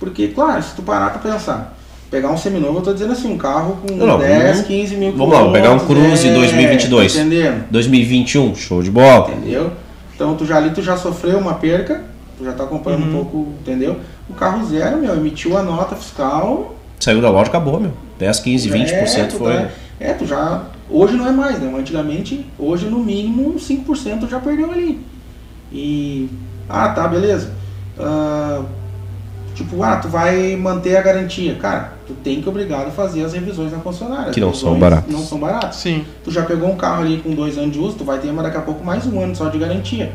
[0.00, 1.78] Porque, claro, se tu parar pra pensar,
[2.10, 4.96] pegar um seminovo, eu tô dizendo assim, um carro com Não, não, 10, vamos- 15
[4.96, 7.14] mil vamos lá, pegar um Cruze é, 2022.
[7.14, 7.64] Entendendo?
[7.70, 9.30] 2021, show de bola.
[9.30, 9.70] Entendeu?
[10.16, 12.02] Então tu já ali tu já sofreu uma perca,
[12.36, 13.08] tu já tá acompanhando Uhum.
[13.10, 14.00] um pouco, entendeu?
[14.28, 16.74] O carro zero, meu, emitiu a nota fiscal.
[16.98, 17.92] Saiu da loja, acabou, meu.
[18.18, 19.52] 10, 15, 20% é, tu foi.
[19.54, 19.68] tá-
[20.00, 20.62] é, tu já.
[20.92, 21.72] Hoje não é mais, né?
[21.76, 25.00] Antigamente, hoje no mínimo 5% já perdeu ali.
[25.72, 26.28] E.
[26.68, 27.50] Ah, tá, beleza.
[27.98, 28.62] Ah,
[29.54, 31.54] tipo, ah, tu vai manter a garantia.
[31.56, 34.28] Cara, tu tem que obrigado a fazer as revisões na concessionária.
[34.28, 35.10] As Que não são baratas.
[35.12, 35.76] Não são baratas.
[35.76, 36.04] Sim.
[36.24, 38.44] Tu já pegou um carro ali com dois anos de uso, tu vai ter mas
[38.44, 40.12] daqui a pouco mais um ano só de garantia.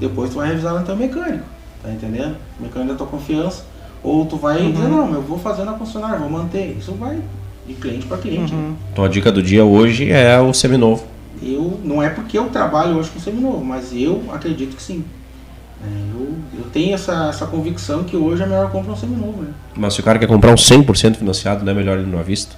[0.00, 1.44] Depois tu vai revisar no teu mecânico,
[1.82, 2.36] tá entendendo?
[2.58, 3.64] Mecânico da tua confiança.
[4.02, 4.72] Ou tu vai Uhum.
[4.72, 6.74] dizer, não, eu vou fazer na concessionária, vou manter.
[6.78, 7.18] Isso vai
[7.74, 8.52] de cliente para cliente.
[8.54, 8.58] né?
[8.60, 8.74] Uhum.
[8.92, 11.04] Então a dica do dia hoje é o seminovo.
[11.42, 15.04] Eu, não é porque eu trabalho hoje com seminovo, mas eu acredito que sim.
[15.82, 19.48] É, eu, eu tenho essa, essa convicção que hoje é melhor comprar um seminovo, né?
[19.74, 22.22] Mas se o cara quer comprar um 100% financiado, não é melhor ele no à
[22.22, 22.54] vista?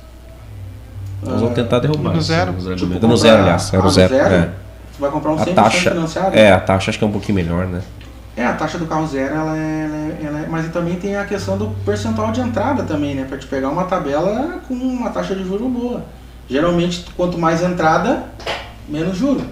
[1.22, 2.14] Nós vamos Ah, tentar derrubar.
[2.14, 2.52] no zero.
[2.76, 3.72] tipo, no zero, aliás.
[3.72, 4.14] Era ah, o no zero.
[4.14, 4.34] zero?
[4.34, 4.48] É.
[4.96, 6.36] Tu vai comprar um A 100% taxa, financiado?
[6.36, 7.80] é, a taxa acho que é um pouquinho melhor, né?
[8.36, 11.24] É, a taxa do carro zero, ela é, ela é- é- Mas também tem a
[11.24, 13.24] questão do percentual de entrada também, né?
[13.28, 16.02] Pra te pegar uma tabela com uma taxa de juros boa.
[16.48, 18.24] Geralmente, quanto mais entrada,
[18.88, 19.42] menos juro.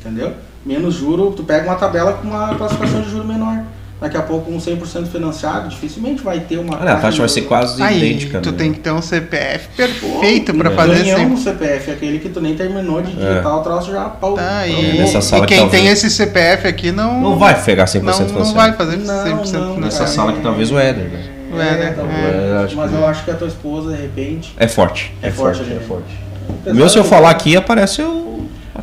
[0.00, 0.34] Entendeu?
[0.64, 3.62] Menos juro, tu pega uma tabela com uma classificação de juro menor.
[4.02, 6.78] Daqui a pouco, um 100% financiado, dificilmente vai ter uma.
[6.80, 8.40] Olha, a taxa vai ser quase Aí, idêntica.
[8.40, 8.56] tu né?
[8.58, 10.74] tem que ter um CPF perfeito pra é.
[10.74, 11.32] fazer Ganhão sempre.
[11.34, 14.34] no CPF, aquele que tu nem terminou de digitar o troço já pau.
[14.34, 17.20] Tá, pau- e, nessa sala e que quem talvez- tem esse CPF aqui não.
[17.20, 18.44] Não vai pegar 100% não, financiado.
[18.44, 19.80] não vai fazer 100% Não, não, financiado.
[19.80, 21.24] Nessa sala que é- talvez o Éder, né?
[21.54, 22.18] O Éder, talvez.
[22.18, 24.54] é, acho mas que- eu acho que a tua esposa, de repente.
[24.56, 25.14] É forte.
[25.22, 25.78] É forte, né?
[25.80, 26.18] é forte.
[26.66, 28.31] O meu, se eu falar aqui, aparece o,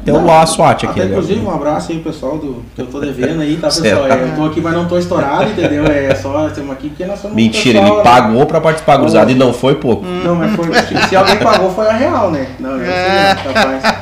[0.01, 0.99] até o lá SWAT aqui.
[0.99, 1.11] Até, né?
[1.11, 4.01] inclusive, um abraço aí, pessoal, do, que eu tô devendo aí, tá, Certo.
[4.03, 4.07] pessoal?
[4.19, 5.85] É, eu tô aqui, mas não tô estourado, entendeu?
[5.85, 9.31] É só, estamos aqui porque nós somos um Mentira, pessoal, ele pagou pra participar, cruzado,
[9.31, 10.05] e não foi pouco.
[10.05, 10.67] Não, mas foi.
[11.07, 12.47] Se alguém pagou, foi a real, né?
[12.59, 13.35] Não, eu É.
[13.35, 13.99] sei, não, capaz.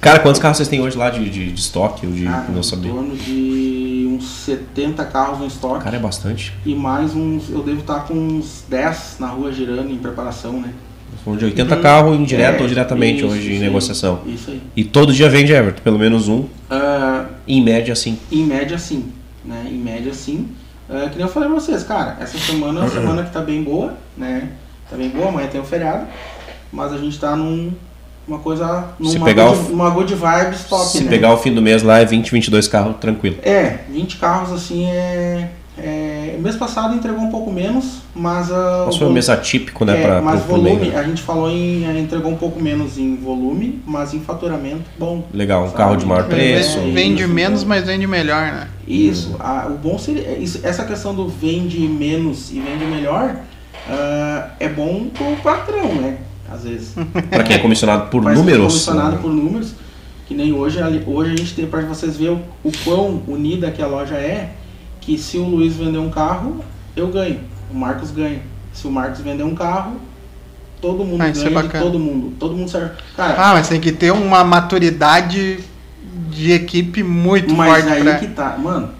[0.00, 2.60] Cara, quantos carros vocês têm hoje lá de, de, de estoque ou de Ah, não
[2.60, 2.88] em saber?
[2.90, 5.84] torno de uns 70 carros no estoque.
[5.84, 6.52] Cara, é bastante.
[6.64, 10.70] E mais uns, eu devo estar com uns 10 na rua girando em preparação, né?
[11.26, 14.20] Falamos de 80 carros indireto É, ou diretamente isso, hoje em negociação.
[14.26, 14.62] Isso aí.
[14.76, 18.16] E todo dia vende Everton, pelo menos um, Ah, em média assim.
[18.30, 19.06] Em média, sim.
[19.44, 19.64] Né?
[19.68, 20.48] Em média, sim.
[20.88, 23.40] É, que nem eu falei pra vocês, cara, essa semana é uma semana que tá
[23.40, 24.50] bem boa, né?
[24.88, 26.06] Tá bem boa, amanhã tem o feriado.
[26.72, 27.72] Mas a gente tá num,
[28.28, 28.90] uma coisa.
[29.04, 31.10] Se pegar good, o- uma good vibes top, Se né?
[31.10, 33.36] pegar o fim do mês lá, é 20, 22 carros, tranquilo.
[33.42, 35.48] É, 20 carros assim é.
[35.78, 38.50] É mês passado entregou um pouco menos, mas.
[38.50, 40.98] a Mas foi um mês atípico, né, é, pra, mas volume, né?
[40.98, 41.84] a gente falou em.
[41.86, 45.24] é, entregou um pouco menos em volume, mas em faturamento bom.
[45.32, 45.76] Legal, um Sabe?
[45.76, 46.78] carro de maior É, preço.
[46.78, 48.68] é, Vende isso, menos, mas vende melhor, né?
[48.86, 50.22] Isso, a- o bom seria.
[50.22, 53.36] é isso- essa questão do vende menos e vende melhor
[53.88, 56.18] ah, é bom pro patrão, né?
[56.50, 56.94] Às vezes.
[57.30, 58.66] Pra quem é comissionado por ser números.
[58.72, 59.18] Comissionado né?
[59.22, 59.74] por números.
[60.26, 63.80] Que nem hoje, hoje a gente tem para vocês verem o, o quão unida que
[63.82, 64.50] a loja é.
[65.06, 66.62] Que se o Luiz vender um carro,
[66.96, 67.40] eu ganho.
[67.70, 68.42] O Marcos ganha.
[68.74, 69.96] Se o Marcos vender um carro,
[70.80, 71.84] todo mundo Ah, isso é ganha bacana.
[71.84, 72.34] todo mundo.
[72.38, 72.90] Todo mundo serve.
[73.16, 75.60] Cara, Ah, mas tem que ter uma maturidade
[76.30, 78.16] de equipe muito Mas forte aí pra.
[78.18, 78.90] que tá, mano.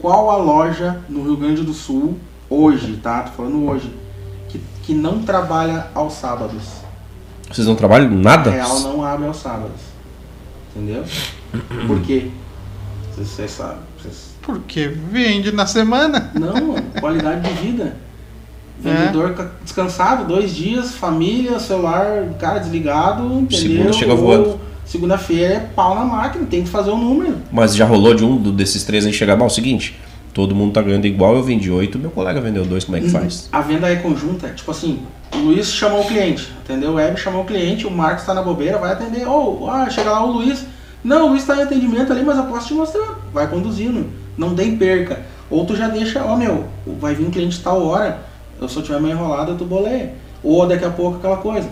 [0.00, 2.18] Qual a loja no Rio Grande do Sul,
[2.50, 3.22] hoje, tá?
[3.22, 3.90] Tô falando hoje,
[4.50, 6.62] que, que não trabalha aos sábados?
[7.50, 8.50] Vocês não trabalham nada?
[8.50, 9.80] A Real não abre aos sábados.
[10.76, 11.04] Entendeu?
[11.86, 12.30] Por quê?
[13.14, 13.78] Vocês, vocês sabem.
[14.02, 14.33] Vocês...
[14.44, 16.30] Porque vende na semana.
[16.34, 16.84] Não, mano.
[17.00, 17.96] Qualidade de vida.
[18.78, 23.58] Vendedor ca- descansado, dois dias, família, celular, cara, desligado, entendeu?
[23.58, 24.60] Segunda chega voando.
[24.84, 27.36] Segunda-feira é pau na máquina, tem que fazer o número.
[27.50, 29.40] Mas já rolou de um desses três aí chegar.
[29.40, 29.98] É o seguinte,
[30.34, 33.08] todo mundo tá ganhando igual, eu vendi oito, meu colega vendeu dois, como é que
[33.08, 33.48] faz?
[33.50, 35.00] A venda é conjunta, tipo assim,
[35.34, 38.42] o Luiz chamou o cliente, atendeu o Web, chamou o cliente, o Marcos tá na
[38.42, 40.66] bobeira, vai atender, ou ah, chega lá o Luiz,
[41.04, 44.54] não, o Luiz tá em atendimento ali, mas eu posso te mostrar, vai conduzindo, não
[44.54, 45.20] tem perca.
[45.50, 46.64] Ou tu já deixa, ó meu,
[46.98, 48.18] vai vir um cliente tal hora,
[48.60, 50.12] eu eu tiver meio enrolado, tu boleia.
[50.42, 51.68] Ou daqui a pouco aquela coisa.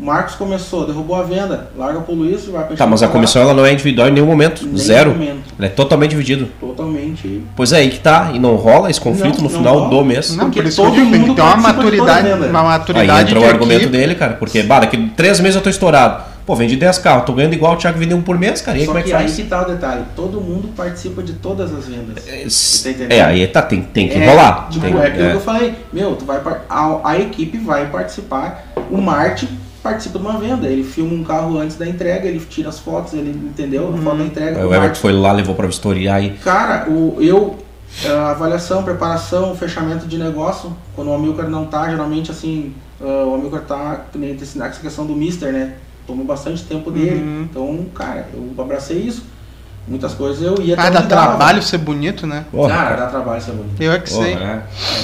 [0.00, 3.42] O Marcos começou, derrubou a venda, larga pro Luiz, vai pra Tá, mas a comissão
[3.42, 4.64] ela não é individual em nenhum momento.
[4.64, 5.10] Nenhum Zero.
[5.10, 5.42] momento.
[5.56, 6.48] Ela é totalmente dividido.
[6.58, 7.42] Totalmente.
[7.54, 8.30] Pois é, aí que tá.
[8.34, 9.90] E não rola esse conflito Não, no não final rola.
[9.90, 10.34] do mês.
[10.34, 13.40] Não, Porque por isso todo tem que mundo ter uma maturidade, uma Aí maturidade entra
[13.40, 13.92] o argumento equipe.
[13.96, 14.32] dele, cara.
[14.34, 16.31] Porque, bah, daqui três meses eu tô estourado.
[16.44, 18.76] Pô, vendi 10 carros, tô ganhando igual o Thiago vendeu um por mês, cara.
[18.76, 19.36] E aí Só como é que, que aí faz?
[19.36, 22.24] que tá o detalhe, todo mundo participa de todas as vendas.
[22.24, 23.12] Tá entendendo?
[23.12, 24.68] É, aí tá, tem, tem que É, rolar.
[24.68, 25.30] Tipo, Tem- é aquilo é.
[25.30, 29.48] que eu falei, meu, tu vai a, a equipe vai participar, o Marte
[29.82, 33.12] participa de uma venda, ele filma um carro antes da entrega, ele tira as fotos,
[33.14, 33.92] ele entendeu?
[33.94, 34.58] A foto da entrega.
[34.58, 36.30] Aí o o Everton foi lá, levou pra vistoriar e.
[36.30, 37.56] Cara, o, eu,
[38.04, 43.34] a avaliação, preparação, fechamento de negócio, quando o Amilcar não tá, geralmente assim, ah, o
[43.34, 45.74] Amilcar tá, que nem essa questão do Mister, né?
[46.06, 47.20] Tomou bastante tempo dele.
[47.22, 47.46] Uhum.
[47.50, 49.24] Então, cara, eu abracei isso.
[49.86, 52.44] Muitas coisas eu ia Ah, dá trabalho ser bonito, né?
[52.52, 52.96] Porra, Cara, cara.
[53.00, 53.80] dá trabalho ser bonito.
[53.82, 54.34] Eu é que Porra, sei.
[54.34, 54.62] é.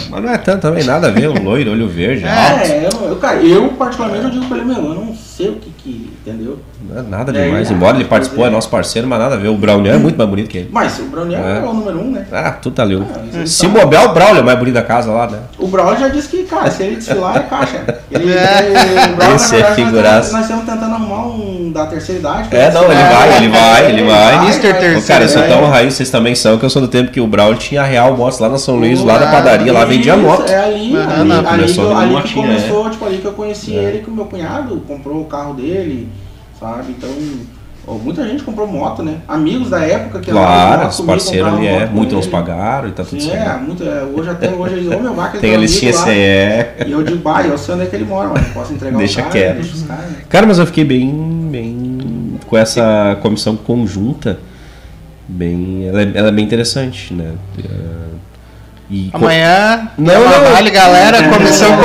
[0.08, 2.28] Mas não é tanto também, nada a ver, um loiro, olho verde, É.
[2.30, 2.60] alto.
[2.62, 5.54] É, eu, eu, cara, eu particularmente eu digo pra ele, meu, eu não sei o
[5.56, 6.58] que que, entendeu?
[6.88, 7.70] Não é nada É, demais.
[7.70, 8.06] é, Embora ele é.
[8.08, 9.48] participou, é nosso parceiro, mas nada a ver.
[9.48, 10.68] O Braulio é muito mais bonito que ele.
[10.72, 11.58] Mas o Brownier É.
[11.58, 11.60] é.
[11.60, 12.26] o número um, né?
[12.32, 13.06] Ah, tu tá lindo.
[13.14, 13.80] Ah, Se tá.
[13.80, 15.38] bobear, o Braulio é mais bonito da casa lá, né?
[15.58, 18.00] O Braulio já disse que, cara, se ele desfilar é caixa.
[18.10, 19.10] Ele, É.
[19.12, 22.20] o Braulio, Esse na é verdade, nós estamos- Nós estamos tentando arrumar um da terceira
[22.20, 22.48] idade.
[22.56, 23.18] É, não, ele desfilar.
[23.18, 24.46] vai, ele vai, ele vai.
[24.46, 25.48] Mister Ô, cara, eu sou É.
[25.48, 28.16] tão raiz, vocês também são, que eu sou do tempo que o Braulio tinha Real
[28.16, 30.48] Motos lá na São Luís, lá da Ah, padaria, lá vendia moto.
[30.48, 31.80] É ali, ali, ali,
[32.14, 33.82] ali que começou, tipo, ali que eu conheci É.
[33.84, 36.08] ele, que o meu cunhado comprou carro dele,
[36.58, 36.92] sabe?
[36.96, 37.08] Então,
[37.86, 39.18] ó, muita gente comprou moto, né?
[39.28, 42.32] Amigos da época que Claro, os parceiros ali é, muito nos ele.
[42.32, 43.62] pagaram e tá tudo Sim, é, certo.
[43.62, 46.08] muito, é, hoje até hoje eles, ô meu vaca, Tem a listinha CE.
[46.86, 49.20] E eu digo, bah, eu sei onde é que ele mora, mas posso entregar Deixa
[49.20, 49.54] o cara, quieto.
[49.56, 50.16] deixa os caras, né?
[50.28, 54.38] Cara, mas eu fiquei bem, bem com essa comissão conjunta,
[55.28, 57.32] bem, ela é, ela é bem interessante, né?
[57.58, 58.08] É,
[58.90, 60.50] E Amanhã, Não, não, não.
[60.52, 61.82] vale, galera, comissão Cara,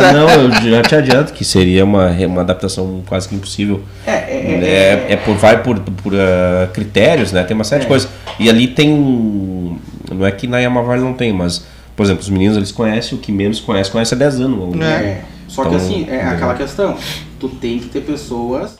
[0.00, 0.12] conjunta.
[0.12, 3.82] não, eu já te adianto que seria uma, uma adaptação quase que impossível.
[4.06, 7.44] É, é, É, é por, vai por, por ah, critérios, né?
[7.44, 7.88] Tem uma série de É.
[7.88, 8.08] coisas.
[8.38, 8.90] E ali tem.
[8.90, 9.78] um-
[10.10, 13.20] Não é que na Yamaha não tem, mas, por exemplo, os meninos eles conhecem, o
[13.20, 14.80] que menos conhece, conhece há 10 anos.
[14.80, 14.84] É.
[14.86, 15.24] é.
[15.48, 16.22] Só que Então, assim, é é.
[16.24, 16.96] aquela questão.
[17.38, 18.76] Tu tem que ter pessoas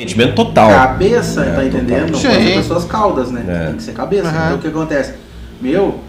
[0.00, 0.70] Entendimento total.
[0.70, 2.12] cabeça, É, tá entendendo?
[2.12, 2.30] Não total.
[2.32, 3.44] pode ser pessoas caudas, né?
[3.46, 3.66] É.
[3.66, 4.28] Tem que ser cabeça.
[4.28, 4.46] Aham.
[4.46, 5.14] Então o que acontece?
[5.60, 6.00] Meu,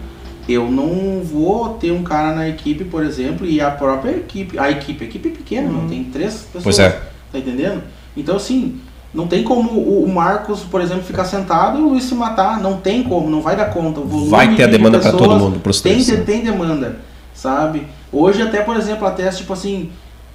[0.48, 4.70] eu não vou ter um cara na equipe, por exemplo, e a própria equipe, a
[4.70, 5.82] equipe, a equipe é pequena, Uhum.
[5.82, 6.64] não tem três pessoas.
[6.64, 7.00] Pois é.
[7.30, 7.82] Tá entendendo?
[8.16, 8.80] Então assim,
[9.14, 12.60] não tem como o o Marcos, por exemplo, ficar sentado e o Luiz se matar.
[12.60, 14.00] Não tem como, não vai dar conta.
[14.00, 16.08] O volume Vai ter a de demanda pra pessoas todo mundo, pros tem, três.
[16.08, 16.16] né?
[16.24, 16.98] tem demanda,
[17.34, 17.86] sabe?
[18.12, 19.90] Hoje até, por exemplo, até tipo assim,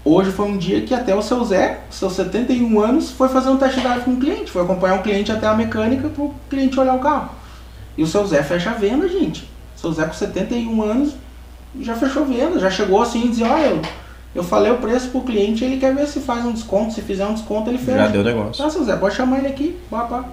[0.05, 3.57] hoje foi um dia que até o seu Zé, seus 71 anos, foi fazer um
[3.57, 6.95] test drive com um cliente, foi acompanhar um cliente até a mecânica pro cliente olhar
[6.95, 7.29] o carro.
[7.97, 9.47] E o seu Zé fecha a venda, gente.
[9.77, 11.13] Seu Zé com 71 anos
[11.79, 13.81] já fechou venda, já chegou assim e dizia, olha, eu,
[14.35, 17.25] eu falei o preço pro cliente, ele quer ver se faz um desconto, se fizer
[17.25, 17.97] um desconto ele fecha.
[17.99, 18.63] Já deu negócio.
[18.63, 20.25] Tá, seu Zé, pode chamar ele aqui, pá, pá.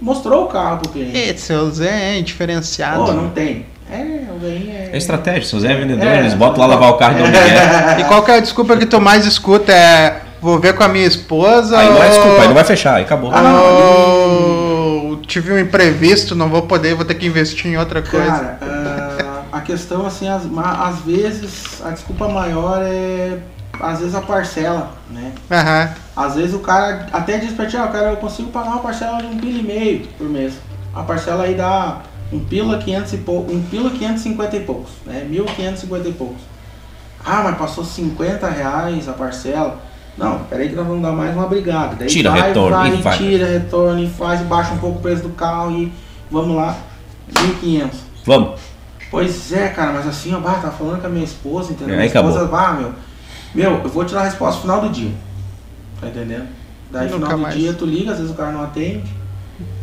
[0.00, 1.18] Mostrou o carro pro cliente.
[1.18, 3.04] Esse seu Zé é diferenciado.
[3.04, 3.66] Pô, não tem.
[3.90, 4.90] É, é...
[4.92, 6.20] É estratégia, se o Zé é vendedor, É.
[6.20, 8.00] eles botam lá lavar o carro e dão um migué.
[8.00, 9.72] E qual que é a desculpa que tu mais escuta?
[9.72, 12.64] É vou ver com a minha esposa Aí não é ou- desculpa, aí não vai
[12.64, 13.30] fechar, aí acabou.
[13.34, 13.62] Ah, não.
[13.62, 14.69] ou
[15.30, 18.26] tive um imprevisto, não vou poder, vou ter que investir em outra coisa.
[18.26, 23.38] Cara, ah, a questão assim, às, ma- às vezes, a desculpa maior é
[23.80, 25.32] às vezes a parcela, né?
[25.50, 25.88] Aham.
[26.14, 29.18] Às vezes o cara até diz pra ti, ah, cara, eu consigo pagar uma parcela
[29.18, 30.54] de um pila e meio por mês.
[30.94, 32.00] A parcela aí dá
[32.32, 35.26] um pila 500 e pouco, um pila 550 e poucos, né?
[35.30, 36.42] 1.550 e poucos.
[37.24, 39.78] Ah, mas passou 50 reais a parcela.
[40.16, 41.96] Não, peraí que nós vamos dar mais uma brigada.
[41.96, 43.18] Daí Tira vai, retorno vai, e vai.
[43.18, 45.92] Tira retorno e faz, e baixa um pouco o preço do carro e
[46.30, 46.76] vamos lá,
[47.32, 47.90] 1.500.
[48.24, 48.60] Vamos.
[49.10, 51.94] Pois é, cara, mas assim, ó, bah, tava falando com a minha esposa, entendeu?
[51.94, 52.30] Aí minha acabou.
[52.30, 52.92] esposa, bah, meu,
[53.54, 55.12] meu, eu vou te dar a resposta no final do dia.
[56.00, 56.46] Tá entendendo?
[56.90, 57.54] Daí no final do mais.
[57.54, 59.10] dia tu liga, às vezes o cara não atende.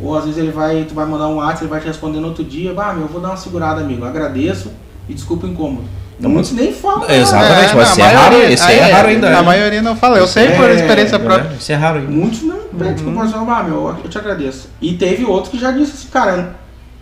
[0.00, 2.28] Ou às vezes ele vai, tu vai mandar um WhatsApp, ele vai te responder no
[2.28, 4.04] outro dia, bah, meu, eu vou dar uma segurada, amigo.
[4.04, 4.72] Agradeço
[5.08, 5.86] e desculpa o incômodo.
[6.20, 7.08] Não, Muitos nem falam.
[7.08, 9.42] Exatamente, mas na esse é raro, é raro ainda, A né?
[9.42, 10.18] maioria não fala.
[10.18, 11.52] Eu sei por É, experiência própria.
[11.52, 12.10] É, isso é raro ainda.
[12.10, 14.68] Muitos não pedem desculpa, mas falam, ah, meu, eu te agradeço.
[14.80, 16.56] E teve outros que já disse assim, cara,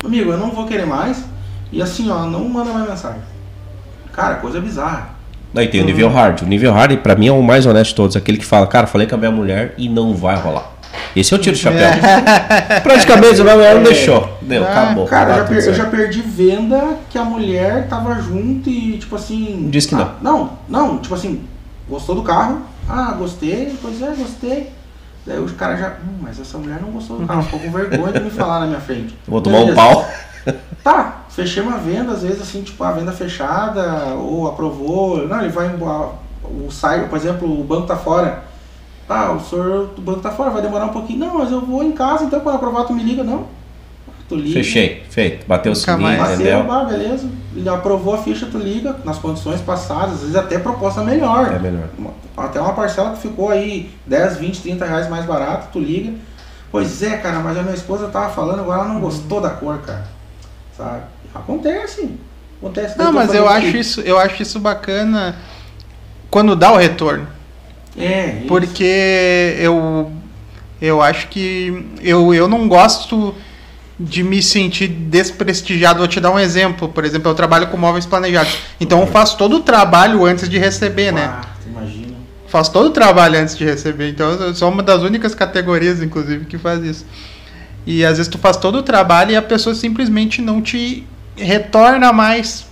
[0.04, 1.24] amigo, eu não vou querer mais.
[1.72, 3.20] E assim, ó, não manda mais mensagem.
[4.12, 5.10] Cara, coisa bizarra.
[5.52, 6.42] Daí tem o nível hard.
[6.42, 8.16] O nível hard, pra mim, é o mais honesto de todos.
[8.16, 10.72] Aquele que fala, cara, falei com a minha mulher e não vai rolar.
[11.14, 11.88] Esse eu tiro o chapéu.
[12.82, 14.36] Praticamente, a minha mulher não deixou.
[14.42, 15.07] Deu, Ah, acabou.
[15.07, 18.68] Cara, Tá eu já, tudo per- eu já perdi venda que a mulher tava junto
[18.68, 19.68] e, tipo assim.
[19.70, 20.03] Diz que não.
[20.05, 21.44] ah, não, não, tipo assim,
[21.88, 22.61] gostou do carro?
[22.88, 24.70] Ah, gostei, pois é, gostei.
[25.26, 25.88] Daí os caras já.
[25.88, 28.66] Hum, mas essa mulher não gostou do carro, ficou com vergonha de me falar na
[28.66, 29.16] minha frente.
[29.26, 30.07] Vou tomar um pau.
[30.84, 35.26] Tá, fechei uma venda, às vezes assim, tipo, a venda fechada, ou aprovou.
[35.26, 36.11] Não, ele vai embora.
[36.44, 38.44] o site, por exemplo, o banco tá fora.
[39.09, 41.20] Ah, o senhor do banco tá fora, vai demorar um pouquinho.
[41.20, 43.46] Não, mas eu vou em casa, então quando aprovar tu me liga, não.
[44.28, 44.54] Tu liga.
[44.54, 45.46] Fechei, feito.
[45.46, 46.70] Bateu o sininho, entendeu?
[46.70, 47.28] Ah, beleza.
[47.54, 51.52] Ele aprovou a ficha, tu liga, nas condições passadas, às vezes até proposta melhor.
[51.52, 51.88] É melhor.
[52.36, 56.12] Até uma parcela que ficou aí 10, 20, 30 reais mais barato, tu liga.
[56.72, 59.78] Pois é, cara, mas a minha esposa tava falando, agora ela não gostou da cor,
[59.78, 60.04] cara.
[60.76, 61.02] Sabe?
[61.32, 62.11] Acontece.
[62.59, 62.98] Acontece.
[62.98, 65.36] Não, mas eu acho, isso, eu acho isso bacana
[66.28, 67.36] quando dá o retorno.
[67.99, 68.47] É, isso.
[68.47, 70.12] Porque eu,
[70.80, 73.34] eu acho que eu, eu não gosto
[73.99, 75.99] de me sentir desprestigiado.
[75.99, 76.88] Vou te dar um exemplo.
[76.88, 78.59] Por exemplo, eu trabalho com móveis planejados.
[78.80, 81.24] Então eu faço todo o trabalho antes de receber, né?
[81.24, 81.70] ah, né?
[81.70, 82.16] Imagina.
[82.49, 84.11] Faço todo o trabalho antes de receber.
[84.11, 87.07] Então eu sou uma das únicas categorias, inclusive, que faz isso.
[87.86, 92.12] E às vezes tu faz todo o trabalho e a pessoa simplesmente não te retorna
[92.12, 92.66] mais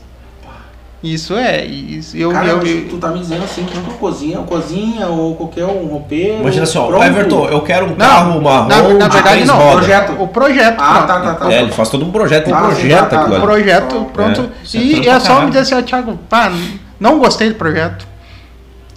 [1.04, 4.38] isso é, isso, eu, Cara, eu, eu, tu tá me dizendo assim que uma cozinha,
[4.38, 6.40] cozinha ou qualquer um roupeiro.
[6.40, 7.04] Imagina só, pronto.
[7.04, 8.68] Everton, eu quero um não, carro marrom.
[8.68, 9.76] Na, na verdade, não, roda.
[9.76, 10.22] projeto.
[10.22, 10.80] o projeto.
[10.80, 11.52] Ah, tá, tá, tá.
[11.52, 14.50] É, ele faz todo um projeto, tem ah, projeto tá, tá, projeto, pronto.
[14.74, 16.50] É, e é só me dizer assim, Thiago, pá,
[16.98, 18.08] não gostei do projeto.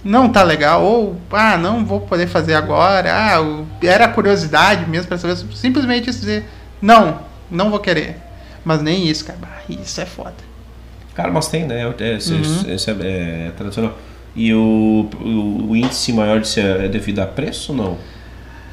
[0.02, 5.18] Não tá legal, ou ah, não vou poder fazer agora, ah, era curiosidade mesmo para
[5.18, 6.48] saber, simplesmente dizer,
[6.80, 7.18] não,
[7.50, 8.16] não vou querer.
[8.64, 9.38] Mas nem isso, cara,
[9.68, 10.47] isso é foda.
[11.18, 11.92] Cara, mas tem, né?
[11.98, 12.64] É, esse, uhum.
[12.72, 13.98] esse é, é, tradicional.
[14.36, 17.98] E o, o, o, índice maior de ser é devido a preço ou não?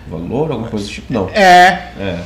[0.08, 1.12] Valor, alguma coisa do tipo?
[1.12, 1.28] Não.
[1.30, 1.90] É.
[2.00, 2.20] É.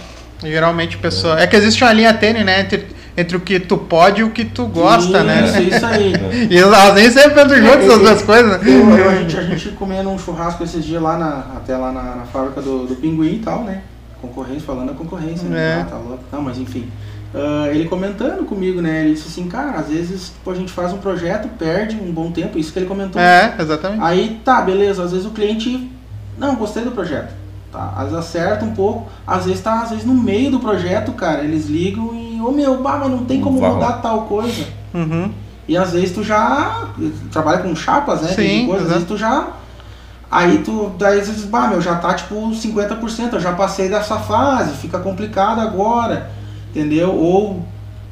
[0.43, 1.39] Geralmente a pessoa.
[1.39, 1.43] É.
[1.43, 2.59] é que existe uma linha tênue, né?
[2.59, 5.47] Entre, entre o que tu pode e o que tu gosta, isso, né?
[5.47, 6.13] Isso, isso aí.
[6.51, 8.69] e elas nem sempre andam juntas essas duas coisas, né?
[8.69, 11.93] Eu, eu, a, gente, a gente comendo um churrasco esses dias lá na, até lá
[11.93, 13.83] na, na fábrica do, do Pinguim e tal, né?
[14.21, 15.77] Concorrência, falando da concorrência, né?
[15.77, 15.81] é.
[15.81, 16.25] Ah, tá louco.
[16.29, 16.89] Não, mas enfim.
[17.33, 19.01] Uh, ele comentando comigo, né?
[19.01, 22.31] Ele disse assim, cara, às vezes tipo, a gente faz um projeto, perde um bom
[22.31, 23.21] tempo, isso que ele comentou.
[23.21, 24.01] É, exatamente.
[24.01, 25.91] Aí tá, beleza, às vezes o cliente,
[26.39, 27.31] não, gostei do projeto.
[27.71, 31.11] Tá, às vezes acerta um pouco, às vezes tá, às vezes no meio do projeto,
[31.11, 34.65] cara, eles ligam e, ô oh, meu, bah, mas não tem como mudar tal coisa.
[34.91, 35.31] Uhum.
[35.67, 36.87] E às vezes tu já
[37.31, 38.29] trabalha com chapas, né?
[38.29, 39.49] Sim, coisa, às vezes tu já
[40.31, 44.17] Aí tu, daí você diz, bah, meu, já tá tipo 50%, eu já passei dessa
[44.17, 46.38] fase, fica complicado agora
[46.69, 47.13] entendeu?
[47.13, 47.63] Ou,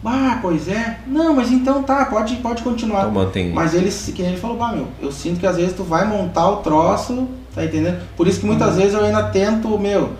[0.05, 3.01] ah, pois é, não, mas então tá, pode, pode continuar.
[3.01, 3.51] Então mantém.
[3.51, 6.49] Mas ele, que ele falou, bah, meu, eu sinto que às vezes tu vai montar
[6.49, 7.99] o troço, tá entendendo?
[8.15, 8.81] Por isso que muitas uhum.
[8.81, 10.11] vezes eu ainda tento, meu,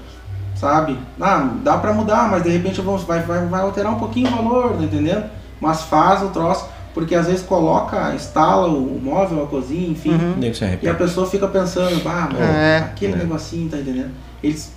[0.56, 0.98] sabe?
[1.20, 4.36] Ah, dá pra mudar, mas de repente vou, vai, vai, vai alterar um pouquinho o
[4.36, 5.26] valor, tá entendendo?
[5.62, 10.36] Mas faz o troço, porque às vezes coloca, instala o móvel, a cozinha, enfim, uhum.
[10.82, 13.18] e a pessoa fica pensando, bah, meu, é, aquele é.
[13.18, 14.12] negocinho, tá entendendo?
[14.44, 14.77] Eles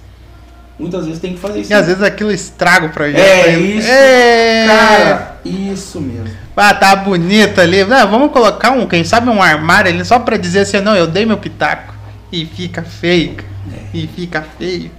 [0.80, 1.70] Muitas vezes tem que fazer isso.
[1.70, 3.20] E às vezes aquilo estraga o projeto.
[3.20, 3.88] É isso.
[3.88, 4.66] É...
[4.66, 6.28] Cara, isso mesmo.
[6.56, 7.84] Ah, tá bonito ali.
[7.84, 11.06] Não, vamos colocar um, quem sabe um armário ali só pra dizer assim, não, eu
[11.06, 11.94] dei meu pitaco.
[12.32, 13.36] E fica feio.
[13.70, 13.96] É.
[13.96, 14.90] E fica feio.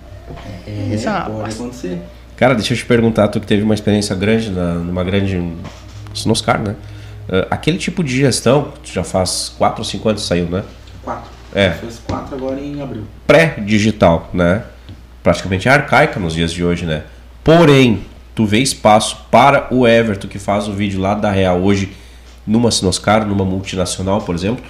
[0.68, 2.00] É, isso é pode acontecer.
[2.38, 5.54] Cara, deixa eu te perguntar, tu que teve uma experiência grande na, numa grande
[6.14, 6.76] Sinoscar, né?
[7.28, 10.64] Uh, aquele tipo de gestão, tu já faz 4 ou 5 anos que saiu, né?
[11.04, 11.24] 4.
[11.54, 11.72] É.
[11.72, 13.04] Fez 4 agora em abril.
[13.28, 14.64] Pré-digital, né?
[15.24, 17.04] Praticamente arcaica nos dias de hoje, né?
[17.44, 18.06] Porém,
[18.36, 21.92] tu vê espaço para o Everton que faz o vídeo lá da Real hoje
[22.46, 24.64] numa Sinoscar, numa multinacional, por exemplo?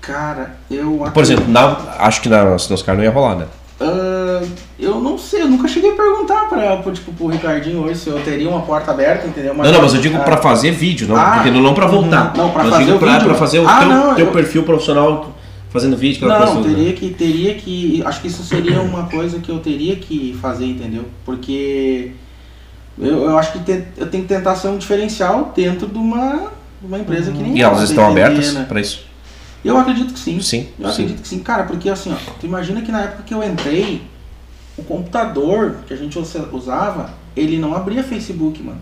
[0.00, 3.46] Cara, eu Por exemplo, na, acho que na Sinoscar não ia rolar, né?
[3.80, 4.46] Uh,
[4.78, 8.20] eu não sei, eu nunca cheguei a perguntar para tipo, pro Ricardinho hoje se eu
[8.22, 9.54] teria uma porta aberta, entendeu?
[9.54, 12.34] Mas não, não, mas eu digo para fazer vídeo, não, ah, porque não para voltar.
[12.36, 14.32] Não, para fazer, pra, fazer o ah, teu, não, teu eu...
[14.32, 15.34] perfil profissional
[15.70, 18.02] fazendo vídeo, aquela Não, coisa teria que, teria que.
[18.04, 21.04] Acho que isso seria uma coisa que eu teria que fazer, entendeu?
[21.24, 22.12] Porque
[22.98, 26.52] eu, eu acho que te, eu tenho que tentar ser um diferencial dentro de uma,
[26.82, 28.66] uma empresa que nem E elas estão abertas né?
[28.68, 29.06] para isso?
[29.64, 30.40] Eu acredito que sim.
[30.40, 30.68] Sim.
[30.78, 30.92] Eu sim.
[30.92, 31.38] acredito que sim.
[31.38, 34.02] Cara, porque assim, ó, tu imagina que na época que eu entrei,
[34.76, 38.80] o computador que a gente usava, ele não abria Facebook, mano.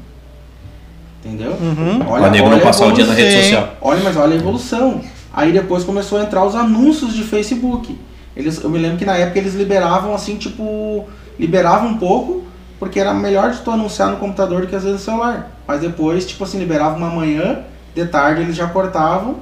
[1.24, 1.50] Entendeu?
[1.50, 2.08] Uhum.
[2.08, 3.76] Olha, olha não passar o dia na rede social.
[3.80, 5.02] Olha, mas olha a evolução.
[5.32, 7.98] Aí depois começou a entrar os anúncios de Facebook.
[8.36, 11.06] Eles, eu me lembro que na época eles liberavam assim, tipo,
[11.38, 12.44] liberavam um pouco,
[12.78, 15.50] porque era melhor de tu anunciar no computador do que às vezes no celular.
[15.66, 17.60] Mas depois, tipo assim, liberava uma manhã,
[17.94, 19.36] de tarde eles já cortavam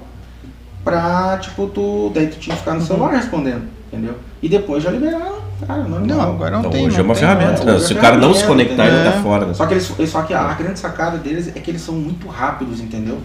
[0.83, 2.11] pra, tipo, tu.
[2.15, 2.87] Daí tu tinha que ficar no uhum.
[2.87, 4.15] celular respondendo, entendeu?
[4.43, 5.37] E depois já liberaram.
[5.67, 6.87] Cara, não, não, agora não então, tem.
[6.87, 7.65] Hoje é uma tem, ferramenta.
[7.65, 7.79] Né?
[7.79, 9.47] Se o cara não se conectar, ele tá fora.
[9.47, 9.55] Né?
[9.55, 12.29] Só que, eles, só que a, a grande sacada deles é que eles são muito
[12.29, 13.19] rápidos, entendeu?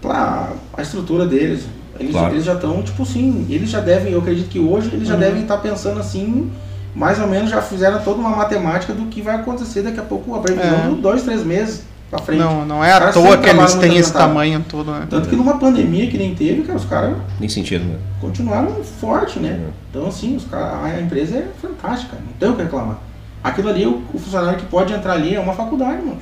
[0.00, 1.66] Pra a estrutura deles.
[1.98, 2.34] Eles, claro.
[2.34, 5.20] eles já estão, tipo assim, eles já devem, eu acredito que hoje eles já uhum.
[5.20, 6.50] devem estar tá pensando assim,
[6.94, 10.34] mais ou menos já fizeram toda uma matemática do que vai acontecer daqui a pouco,
[10.34, 10.88] a previsão é.
[10.88, 11.82] de dois, três meses.
[12.08, 12.38] pra frente.
[12.38, 15.06] Não, não é à toa que eles têm esse tamanho todo, né?
[15.10, 17.16] Tanto que numa pandemia que nem teve, cara, os caras.
[17.38, 17.98] Nem sentido, né?
[18.18, 19.60] Continuaram forte, né?
[19.62, 19.70] É.
[19.90, 22.98] Então, assim, os cara, a empresa é fantástica, não tem o que reclamar.
[23.44, 26.18] Aquilo ali, o, o funcionário que pode entrar ali é uma faculdade, mano.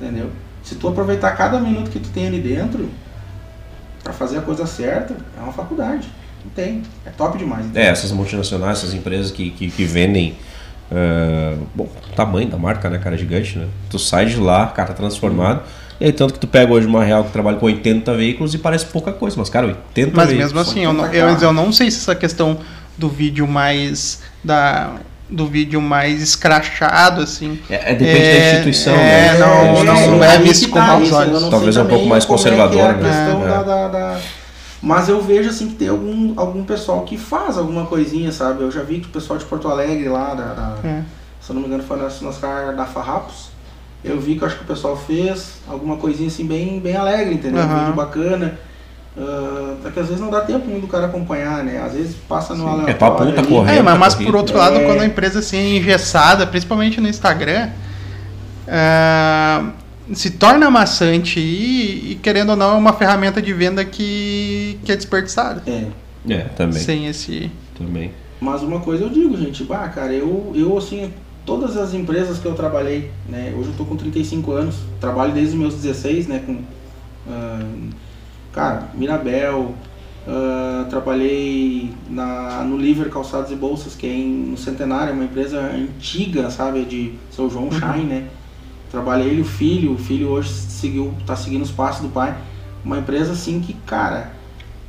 [0.00, 0.30] Entendeu?
[0.64, 2.88] Se tu aproveitar cada minuto que tu tem ali dentro
[4.02, 6.08] para fazer a coisa certa, é uma faculdade.
[6.44, 6.82] Não tem.
[7.04, 7.66] É top demais.
[7.66, 7.82] Entendeu?
[7.82, 10.36] É, essas multinacionais, essas empresas que, que, que vendem.
[10.90, 13.16] Uh, bom, tamanho da marca, né, cara?
[13.16, 13.66] Gigante, né?
[13.88, 15.62] Tu sai de lá, cara, transformado.
[16.00, 18.58] E aí, tanto que tu pega hoje uma real que trabalha com 80 veículos e
[18.58, 20.52] parece pouca coisa, mas, cara, 80 mas veículos.
[20.52, 22.58] Mas mesmo assim, eu não, eu, eu não sei se essa questão
[22.96, 24.22] do vídeo mais.
[24.42, 24.94] da
[25.34, 27.58] do vídeo mais escrachado, assim.
[27.68, 29.38] É, é depende é, da instituição, é, né?
[29.38, 31.48] Não, não, não é visto com maus olhos.
[31.50, 33.46] Talvez é um pouco mais conservador, é é né?
[33.48, 34.20] Da, da, da...
[34.80, 38.62] Mas eu vejo assim que tem algum, algum pessoal que faz alguma coisinha, sabe?
[38.62, 40.76] Eu já vi que o pessoal de Porto Alegre lá, da, da
[41.40, 43.48] se eu não me engano, foi nas, nas da Farrapos.
[44.02, 47.34] Eu vi que eu acho que o pessoal fez alguma coisinha assim bem, bem alegre,
[47.34, 47.62] entendeu?
[47.62, 47.74] Uhum.
[47.74, 48.58] Um vídeo bacana.
[49.16, 51.80] Uh, é que às vezes não dá tempo do cara acompanhar, né?
[51.80, 52.90] Às vezes passa no aleatório.
[52.90, 53.78] É pra ponta correndo.
[53.78, 54.84] É, mas, mas por outro lado, é.
[54.84, 57.70] quando a empresa assim é engessada, principalmente no Instagram,
[58.66, 59.70] uh,
[60.12, 64.90] se torna maçante e, e, querendo ou não, é uma ferramenta de venda que, que
[64.90, 65.62] é desperdiçada.
[65.64, 65.86] É.
[66.28, 66.80] É, também.
[66.80, 67.50] Sem esse.
[67.78, 68.10] Também.
[68.40, 71.12] Mas uma coisa eu digo, gente, bah, cara, eu, eu assim,
[71.46, 73.54] todas as empresas que eu trabalhei, né?
[73.56, 76.42] Hoje eu tô com 35 anos, trabalho desde meus 16, né?
[76.44, 76.52] Com.
[77.26, 77.90] Uh,
[78.64, 79.74] Cara, Mirabel,
[80.26, 85.60] uh, trabalhei na, no Liver Calçados e Bolsas, que é em, no Centenário, uma empresa
[85.60, 87.72] antiga, sabe, de São João uhum.
[87.72, 88.26] Shine, né?
[88.90, 92.34] Trabalhei ele, o filho, o filho hoje seguiu, tá seguindo os passos do pai.
[92.82, 94.32] Uma empresa assim que, cara,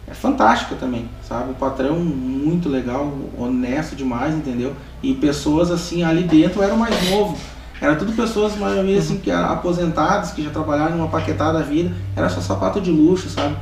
[0.08, 1.52] é fantástica também, sabe?
[1.52, 4.74] O patrão muito legal, honesto demais, entendeu?
[5.04, 7.38] E pessoas assim, ali dentro era mais novo.
[7.82, 11.94] Era tudo pessoas, maioria assim, que eram aposentadas, que já trabalharam numa paquetada vida.
[12.16, 13.56] Era só sapato de luxo, sabe?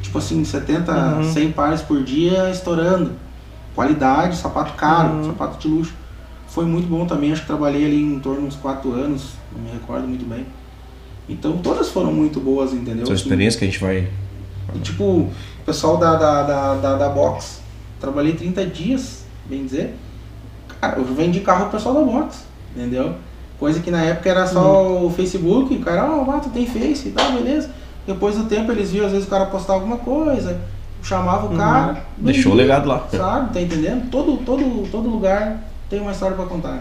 [0.00, 1.32] Tipo assim, 70, uhum.
[1.32, 3.12] 100 pares por dia estourando.
[3.74, 5.24] Qualidade, sapato caro, uhum.
[5.24, 5.94] sapato de luxo.
[6.48, 9.62] Foi muito bom também, acho que trabalhei ali em torno de uns 4 anos, não
[9.62, 10.46] me recordo muito bem.
[11.28, 13.06] Então todas foram muito boas, entendeu?
[13.06, 14.08] São experiências que a gente vai.
[14.74, 15.32] E, tipo, o
[15.64, 17.60] pessoal da, da, da, da, da box,
[18.00, 19.94] trabalhei 30 dias, bem dizer.
[20.80, 22.44] Cara, eu vendi carro pro pessoal da box,
[22.74, 23.14] entendeu?
[23.60, 25.06] Coisa que na época era só uhum.
[25.06, 27.68] o Facebook, o cara, ó, oh, tu tem Face e tal, beleza.
[28.06, 30.58] Depois do tempo eles viam, às vezes o cara postar alguma coisa,
[31.02, 31.58] chamava o uhum.
[31.58, 32.02] cara.
[32.16, 33.06] Deixou o legado lá.
[33.12, 34.10] Sabe, tá entendendo?
[34.10, 36.78] Todo, todo, todo lugar tem uma história para contar.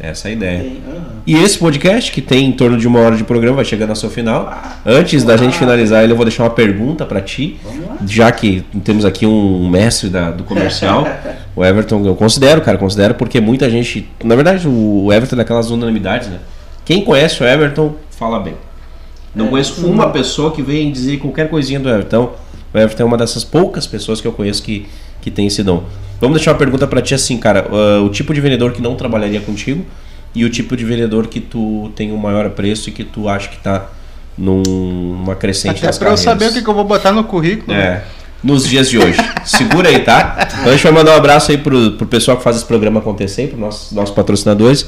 [0.00, 0.10] Né?
[0.10, 0.62] Essa é a ideia.
[0.62, 1.00] Uhum.
[1.26, 3.96] E esse podcast, que tem em torno de uma hora de programa, vai chegando ao
[3.96, 4.46] seu final.
[4.50, 7.58] Ah, Antes da gente finalizar, eu vou deixar uma pergunta para ti.
[8.06, 11.06] Já que temos aqui um mestre da, do comercial,
[11.56, 14.08] o Everton, eu considero, cara, considero porque muita gente.
[14.22, 16.38] Na verdade, o Everton é daquelas unanimidades, né?
[16.84, 18.54] Quem conhece o Everton, fala bem.
[19.34, 22.32] Não é, conheço uma pessoa que vem dizer qualquer coisinha do Everton.
[22.72, 24.86] O Everton é uma dessas poucas pessoas que eu conheço que,
[25.20, 25.84] que tem esse dom.
[26.24, 27.66] Vamos deixar uma pergunta para ti assim, cara.
[27.70, 29.84] Uh, o tipo de vendedor que não trabalharia contigo
[30.34, 33.48] e o tipo de vendedor que tu tem um maior preço e que tu acha
[33.48, 33.88] que tá
[34.36, 37.72] numa crescente Até para eu saber o que, que, eu vou botar no currículo.
[37.76, 38.02] É.
[38.42, 39.18] Nos dias de hoje.
[39.44, 40.48] Segura aí, tá?
[40.60, 43.00] Então a gente vai mandar um abraço aí pro, pro pessoal que faz esse programa
[43.00, 44.86] acontecer, para nossos, nossos patrocinadores,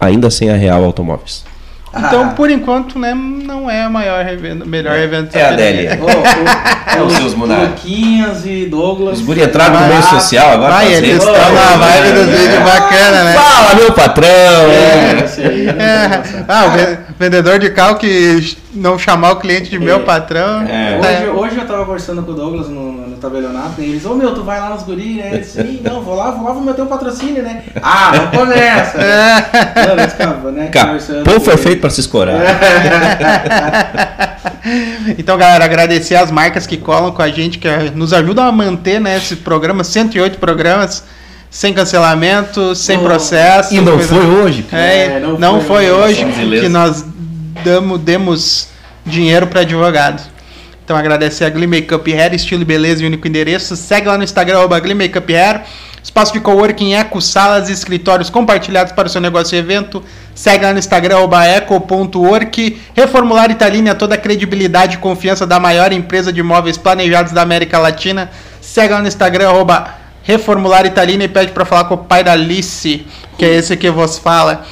[0.00, 1.44] ainda sem a Real Automóveis.
[1.94, 2.28] Então, ah.
[2.28, 5.04] por enquanto, né, não é a maior evento, melhor é.
[5.04, 5.36] evento.
[5.36, 6.00] É a Adélia.
[6.00, 9.18] Oh, é os seus Luquinhas e Douglas.
[9.18, 10.72] Os guri entraram no meio social agora.
[10.72, 13.32] Vai, eles estão na vibe dos vídeos bacana, né?
[13.34, 14.26] Fala, meu patrão!
[14.26, 15.64] É, é.
[15.78, 16.44] é.
[16.48, 16.64] Ah,
[17.10, 20.62] o vendedor de carro que não chamar o cliente de meu patrão.
[20.62, 20.98] É.
[20.98, 24.14] Hoje, hoje eu tava conversando com o Douglas no, no tabelionato e eles, ô oh,
[24.16, 25.40] meu, tu vai lá nos guri, né?
[25.84, 27.62] Não, vou lá, vou lá, vou meter um patrocínio, né?
[27.80, 28.98] Ah, não começa!
[29.12, 29.86] É.
[29.86, 30.70] Não, mas, cara, né,
[31.40, 32.40] foi feito para se escorar.
[35.18, 39.00] então, galera, agradecer as marcas que colam com a gente, que nos ajudam a manter
[39.00, 41.04] né, esse programa, 108 programas
[41.52, 43.74] sem cancelamento, sem oh, processo.
[43.74, 44.14] E não coisa...
[44.14, 44.66] foi hoje.
[44.72, 46.24] É, é, não, não, foi, foi hoje
[46.60, 47.04] que nós
[47.62, 48.68] damos, demos
[49.04, 50.22] dinheiro para advogado.
[50.84, 53.76] Então agradecer a Glee Makeup Hair, estilo e beleza e único endereço.
[53.76, 55.62] Segue lá no Instagram, arroba Glee Makeup Hair.
[56.02, 60.02] Espaço de coworking Eco, salas e escritórios compartilhados para o seu negócio e evento.
[60.34, 62.80] Segue lá no Instagram, eco.work.
[62.94, 67.78] Reformular Italínia, toda a credibilidade e confiança da maior empresa de imóveis planejados da América
[67.78, 68.30] Latina.
[68.60, 73.04] Segue lá no Instagram, arroba Reformular e pede para falar com o pai da Alice,
[73.36, 74.64] que é esse que vos fala.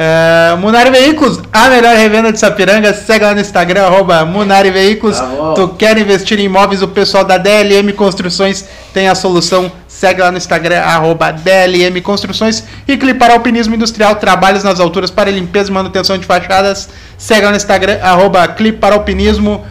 [0.00, 2.94] É, Munari Veículos, a melhor revenda de Sapiranga.
[2.94, 5.18] Segue lá no Instagram, arroba Munari Veículos.
[5.18, 9.72] Tá tu quer investir em imóveis, o pessoal da DLM Construções tem a solução.
[9.88, 12.62] Segue lá no Instagram, arroba DLM Construções.
[12.86, 16.88] E Clipar Alpinismo Industrial, trabalhos nas alturas para limpeza e manutenção de fachadas.
[17.16, 19.66] Segue lá no Instagram, arroba Clipar Alpinismo.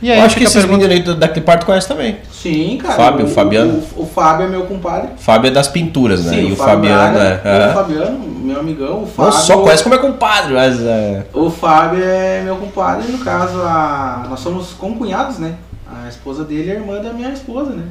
[0.00, 0.88] E aí, Eu acho que esses pergunta...
[0.88, 2.16] meninos da Clipar tu conhece também.
[2.44, 2.94] Sim, cara.
[2.94, 3.82] Fábio, o, Fabiano.
[3.96, 5.08] O, o, Fábio é meu compadre.
[5.16, 6.32] Fábio é das pinturas, né?
[6.34, 7.40] Sim, e o, Fabiano é.
[7.42, 7.70] é.
[7.70, 9.04] O Fabiano, meu amigão.
[9.04, 9.32] O Fábio.
[9.32, 10.78] Não só conhece como é compadre, mas.
[10.78, 11.24] É...
[11.32, 14.26] O Fábio é meu compadre, no caso, a...
[14.28, 15.54] nós somos concunhados, né?
[15.90, 17.84] A esposa dele é irmã da minha esposa, né?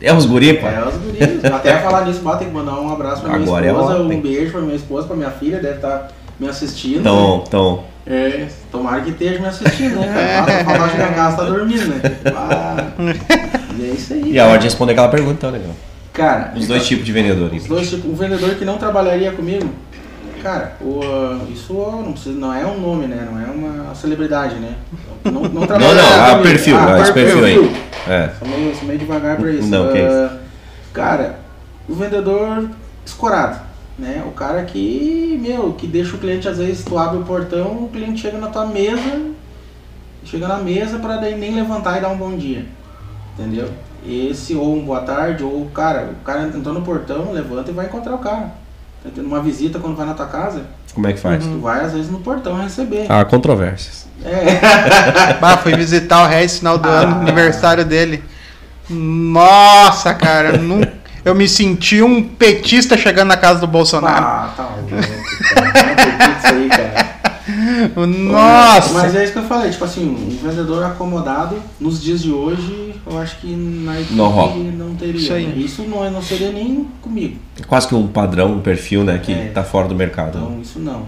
[0.00, 0.68] É os guri, pô.
[0.68, 1.40] É os guri.
[1.52, 4.20] Até falar nisso, tem que mandar um abraço pra minha Agora é esposa, é um
[4.20, 7.00] beijo pra minha esposa, pra minha filha, deve estar tá me assistindo.
[7.00, 7.44] Então, né?
[7.48, 7.84] então.
[8.10, 10.64] É, tomara que esteja me assistindo, né, cara?
[10.64, 12.00] Falar chegar em casa, tá dormindo, né?
[12.34, 12.86] Ah,
[13.76, 14.32] e é isso aí.
[14.32, 15.72] E a hora de responder aquela pergunta, então, legal.
[16.14, 17.62] Cara, os dois tipos de vendedores.
[17.62, 18.10] Os dois tipos.
[18.10, 19.68] O vendedor que não trabalharia comigo,
[20.42, 21.00] cara, o,
[21.52, 23.28] isso não, precisa, não é um nome, né?
[23.30, 24.74] Não é uma celebridade, né?
[25.24, 27.76] Não, não trabalharia Não, não, ah, perfil, ah, esse perfil, perfil aí.
[28.08, 28.30] É.
[28.38, 29.68] Sou meio, sou meio devagar pra isso.
[29.68, 30.38] Não, uh, que é isso.
[30.94, 31.40] Cara,
[31.86, 32.70] o vendedor
[33.04, 33.67] escorado
[33.98, 34.22] né?
[34.26, 37.90] O cara que, meu, que deixa o cliente, às vezes tu abre o portão, o
[37.92, 39.20] cliente chega na tua mesa,
[40.24, 42.64] chega na mesa para daí nem levantar e dar um bom dia.
[43.34, 43.68] Entendeu?
[44.06, 47.86] Esse, ou um boa tarde, ou cara, o cara entrou no portão, levanta e vai
[47.86, 48.52] encontrar o cara.
[49.02, 50.62] Tá tendo uma visita quando vai na tua casa.
[50.94, 51.44] Como é que faz?
[51.44, 53.06] Tu vai às vezes no portão receber.
[53.08, 54.06] Ah, controvérsias.
[54.24, 55.34] É.
[55.40, 56.92] bah, fui visitar o Regis final do ah.
[56.92, 58.22] ano, aniversário dele.
[58.90, 60.97] Nossa, cara, nunca
[61.28, 64.24] eu me senti um petista chegando na casa do Bolsonaro.
[64.24, 66.38] Ah, tá louco, cara.
[66.38, 67.08] isso aí, cara.
[68.06, 68.94] Nossa!
[68.94, 72.94] Mas é isso que eu falei, tipo assim, um vendedor acomodado nos dias de hoje,
[73.06, 75.20] eu acho que na equipe não, não teria.
[75.20, 75.54] Isso, né?
[75.56, 77.36] isso não, não seria nem comigo.
[77.60, 80.38] É quase que um padrão, um perfil, né, que é, tá fora do mercado.
[80.38, 81.06] Então, isso não.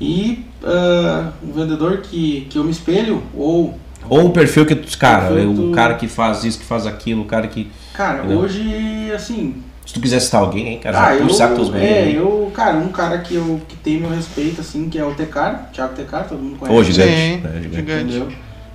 [0.00, 3.78] E uh, um vendedor que, que eu me espelho, ou.
[4.08, 7.46] Ou um perfil que, cara, o cara que faz isso, que faz aquilo, o cara
[7.46, 7.70] que
[8.00, 8.38] Cara, Entendeu?
[8.38, 9.62] hoje, assim.
[9.84, 13.18] Se tu quiser citar alguém, hein, cara, ah, eu, teus É, eu, cara, um cara
[13.18, 16.56] que, eu, que tem meu respeito, assim, que é o Tecar, Thiago Tecar, todo mundo
[16.58, 16.78] conhece.
[16.78, 17.10] Ô, gigante.
[17.10, 18.04] Sim, é, gigante.
[18.04, 18.28] Entendeu?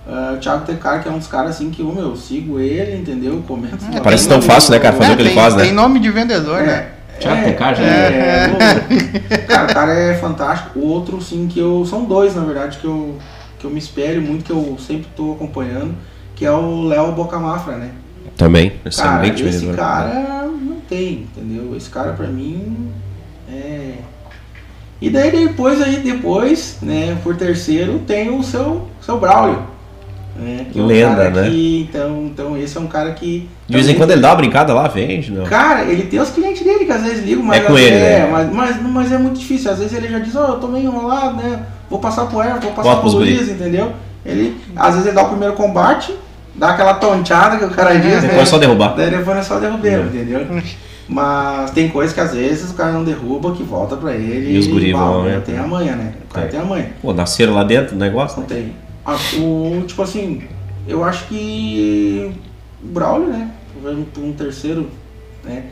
[0.06, 2.98] Uh, o Thiago Tecar, que é um dos caras assim que eu, meu, sigo ele,
[2.98, 3.44] entendeu?
[3.48, 3.84] Comento.
[3.92, 5.64] É, parece tão fácil, né, cara, fazer é, o que tem, ele faz, né?
[5.64, 6.88] Tem nome de vendedor, é, né?
[7.20, 8.52] Thiago é, Tecar já é.
[9.32, 10.80] é cara, o cara é fantástico.
[10.80, 11.84] Outro, sim, que eu.
[11.90, 13.18] São dois, na verdade, que eu,
[13.58, 15.96] que eu me espelho muito, que eu sempre tô acompanhando,
[16.36, 17.90] que é o Léo Bocamafra, né?
[18.38, 21.76] Também, excelente cara, Esse cara não tem, entendeu?
[21.76, 22.92] Esse cara pra mim
[23.52, 23.94] é.
[25.02, 29.76] E daí depois aí, depois, né, por terceiro, tem o seu, seu Braulio.
[30.36, 31.50] Né, é um Lenda, né?
[31.50, 33.48] Que, então, então esse é um cara que.
[33.68, 35.46] De vez em quando ele dá uma brincada lá, vende, não?
[35.46, 37.64] Cara, ele tem os clientes dele que às vezes ligam, mas.
[37.64, 38.30] É com ele, é, né?
[38.30, 39.72] Mas, mas, mas, é muito difícil.
[39.72, 41.64] Às vezes ele já diz, ó, oh, eu tô meio enrolado, né?
[41.90, 43.94] Vou passar pro Everton, vou passar Bota pro Luiz, entendeu?
[44.26, 46.14] Ele, às vezes ele dá o primeiro combate,
[46.56, 48.22] dá aquela tonteada que o cara diz.
[48.22, 48.96] Depois é só derrubar.
[48.96, 50.06] Daí depois é só derrubar, uhum.
[50.08, 50.48] entendeu?
[51.08, 54.56] Mas tem coisas que às vezes o cara não derruba, que volta pra ele.
[54.56, 55.42] E os guri vão, né?
[55.46, 56.14] Tem amanhã, né?
[56.30, 56.88] O cara tem, tem amanhã.
[57.02, 58.42] Pô, nasceram lá dentro do negócio?
[58.42, 58.56] Não né?
[58.56, 58.74] tem.
[59.06, 60.42] Ah, o, tipo assim,
[60.88, 62.32] eu acho que
[62.84, 63.52] o Braulio, né?
[64.18, 64.90] Um terceiro,
[65.44, 65.66] né?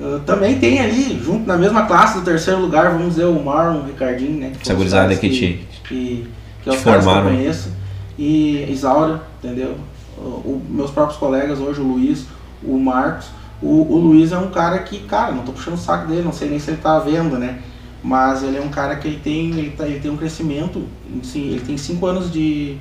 [0.00, 3.80] Uh, também tem ali, junto na mesma classe do terceiro lugar, vamos dizer, o Marlon,
[3.80, 4.52] o Ricardinho, né?
[4.60, 6.28] Essa gurizada que, que, te, que,
[6.62, 7.22] que é os formaram.
[7.22, 7.72] que eu conheço.
[8.16, 9.76] E Isaura, entendeu?
[10.22, 12.26] O, meus próprios colegas hoje, o Luiz,
[12.62, 13.28] o Marcos.
[13.60, 16.32] O, o Luiz é um cara que, cara, não tô puxando o saco dele, não
[16.32, 17.60] sei nem se ele tá vendo, né?
[18.02, 20.84] Mas ele é um cara que ele tem, ele, tá, ele tem um crescimento,
[21.22, 22.76] assim, ele tem 5 anos de,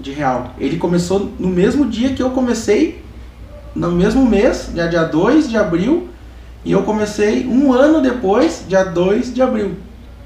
[0.00, 0.54] de real.
[0.58, 3.02] Ele começou no mesmo dia que eu comecei,
[3.74, 6.08] no mesmo mês, dia, dia 2 de abril,
[6.64, 9.76] e eu comecei um ano depois, dia 2 de abril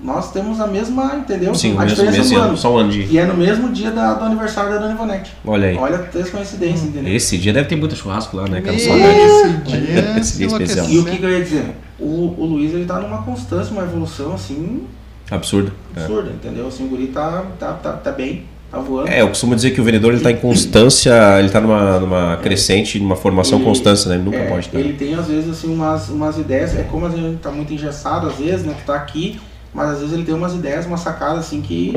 [0.02, 1.54] nós temos a mesma, entendeu?
[1.54, 3.02] Sim, a mesmo, mesmo ano, só um ano de...
[3.04, 5.32] E é no mesmo dia da, do aniversário da Dona Ivonete.
[5.44, 5.76] Olha aí.
[5.76, 7.14] Olha três coincidências, entendeu?
[7.14, 8.60] Esse dia deve ter muito churrasco lá, né?
[8.78, 8.82] Saudade.
[9.62, 10.88] Esse dia, esse dia especial.
[10.88, 11.76] E o que, que, eu ia dizer?
[12.00, 14.82] O, o Luiz, ele tá numa constância, uma evolução, assim...
[15.30, 15.72] Absurda.
[15.96, 16.32] Absurda, é.
[16.32, 16.66] entendeu?
[16.66, 18.44] Assim, o guri tá, tá, tá, tá bem.
[18.72, 19.08] Tá voando.
[19.08, 22.36] É, eu costumo dizer que o vendedor ele tá em constância, ele tá numa, numa
[22.38, 24.16] crescente, numa formação ele, constância, né?
[24.16, 24.78] Ele nunca é, pode ter.
[24.78, 28.26] Ele tem, às vezes, assim, umas, umas ideias, é como a gente tá muito engessado,
[28.26, 28.74] às vezes, né?
[28.74, 29.38] Que tá aqui,
[29.74, 31.94] mas às vezes ele tem umas ideias, uma sacada assim que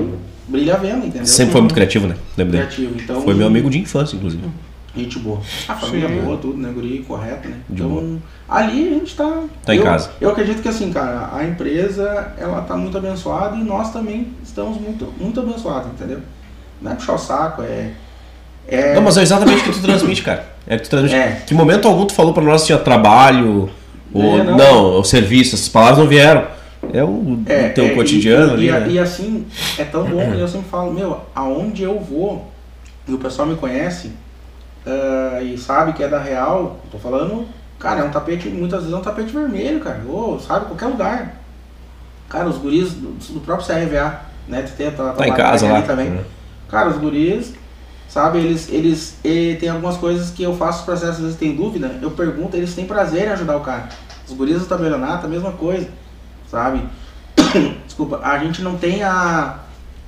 [0.47, 1.25] brilha a venda, entendeu?
[1.25, 2.15] Sempre foi muito criativo, né?
[2.37, 3.21] Lembro criativo, então.
[3.21, 4.43] Foi meu amigo de infância, inclusive.
[4.95, 5.41] Gente boa.
[5.67, 6.21] A família Sim.
[6.21, 6.71] boa, tudo, né?
[6.73, 7.57] Guri correto, né?
[7.69, 8.17] De então, boa.
[8.47, 9.43] ali a gente tá.
[9.65, 10.11] Tá eu, em casa.
[10.21, 14.79] Eu acredito que assim, cara, a empresa, ela tá muito abençoada e nós também estamos
[14.79, 16.19] muito, muito abençoados, entendeu?
[16.81, 17.91] Não é puxar o saco, é.
[18.67, 18.95] é...
[18.95, 20.47] Não, mas é exatamente o que tu transmite, cara.
[20.65, 21.15] É que tu transmite.
[21.15, 21.41] É.
[21.45, 23.69] Que momento algum tu falou pra nós tinha trabalho,
[24.13, 24.39] ou.
[24.39, 24.57] É, não.
[24.57, 26.54] não, o serviço, essas palavras não vieram.
[26.93, 28.67] É o é, teu é, cotidiano e, ali.
[28.67, 28.89] E, né?
[28.91, 29.45] e, assim,
[29.77, 32.51] é tão bom que eu sempre falo, meu, aonde eu vou,
[33.07, 34.11] e o pessoal me conhece,
[34.85, 37.45] uh, e sabe que é da real, tô falando,
[37.79, 41.41] cara, é um tapete, muitas vezes é um tapete vermelho, cara, ou sabe, qualquer lugar.
[42.29, 44.63] Cara, os guris do, do próprio CRVA, né?
[44.63, 45.81] Tu tem, tá, tá em casa lá.
[45.81, 46.09] Também.
[46.09, 46.23] Uhum.
[46.69, 47.53] Cara, os guris,
[48.07, 51.55] sabe, eles, eles e, tem algumas coisas que eu faço os processos, às vezes tem
[51.55, 53.89] dúvida, eu pergunto, eles têm prazer em ajudar o cara.
[54.27, 55.87] Os guris do tabelionato, a mesma coisa,
[56.55, 56.81] sabe?
[57.85, 59.55] Desculpa, a gente não tem a.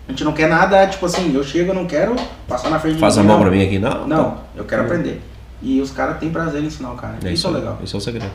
[0.07, 2.15] A gente não quer nada, tipo assim, eu chego, eu não quero
[2.47, 4.07] passar na frente de Faz a mão pra mim aqui, não?
[4.07, 4.37] Não, tá.
[4.55, 5.21] eu quero aprender.
[5.61, 7.15] E os caras têm prazer em ensinar o cara.
[7.15, 7.79] É isso, isso é legal.
[7.83, 8.31] Isso é o segredo.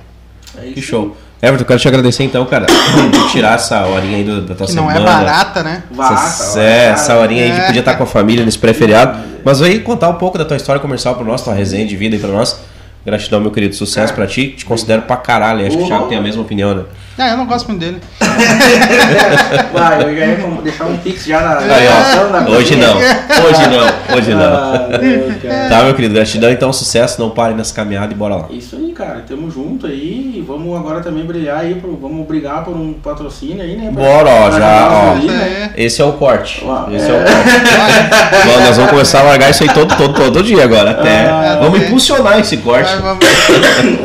[0.59, 1.17] É que show.
[1.41, 2.67] Everton, quero te agradecer então, cara,
[3.11, 5.01] de tirar essa horinha aí da tua que semana.
[5.01, 5.83] Não é barata, né?
[5.99, 9.19] Essa, é, essa horinha aí de podia estar com a família nesse pré-feriado.
[9.43, 12.17] Mas aí contar um pouco da tua história comercial pro nosso, tua resenha de vida
[12.17, 12.61] aí pra nós.
[13.05, 13.75] Gratidão, meu querido.
[13.75, 14.17] Sucesso é.
[14.17, 14.49] pra ti.
[14.51, 15.67] Te considero pra caralho.
[15.67, 16.85] Acho que o Thiago tem a mesma opinião, né?
[17.19, 18.01] Ah, eu não gosto muito dele.
[19.73, 21.59] Vai, eu já ia deixar um pix já na.
[21.59, 24.55] Aí, ó, hoje não, hoje não, hoje não.
[24.55, 24.89] Ah,
[25.69, 28.47] tá, meu querido, gratidão, então sucesso, não pare nessa caminhada e bora lá.
[28.51, 32.65] Isso aí, cara, tamo junto aí e vamos agora também brilhar aí, pro, vamos brigar
[32.65, 33.91] por um patrocínio aí, né?
[33.93, 35.13] Pra, bora, ó, já, ó.
[35.13, 35.71] Ali, né?
[35.77, 36.65] Esse é o corte.
[36.95, 38.47] esse é, é o corte.
[38.47, 40.93] Bom, nós vamos começar a largar isso aí todo, todo, todo dia agora.
[40.93, 41.27] Até.
[41.27, 42.91] Ah, vamos impulsionar esse corte.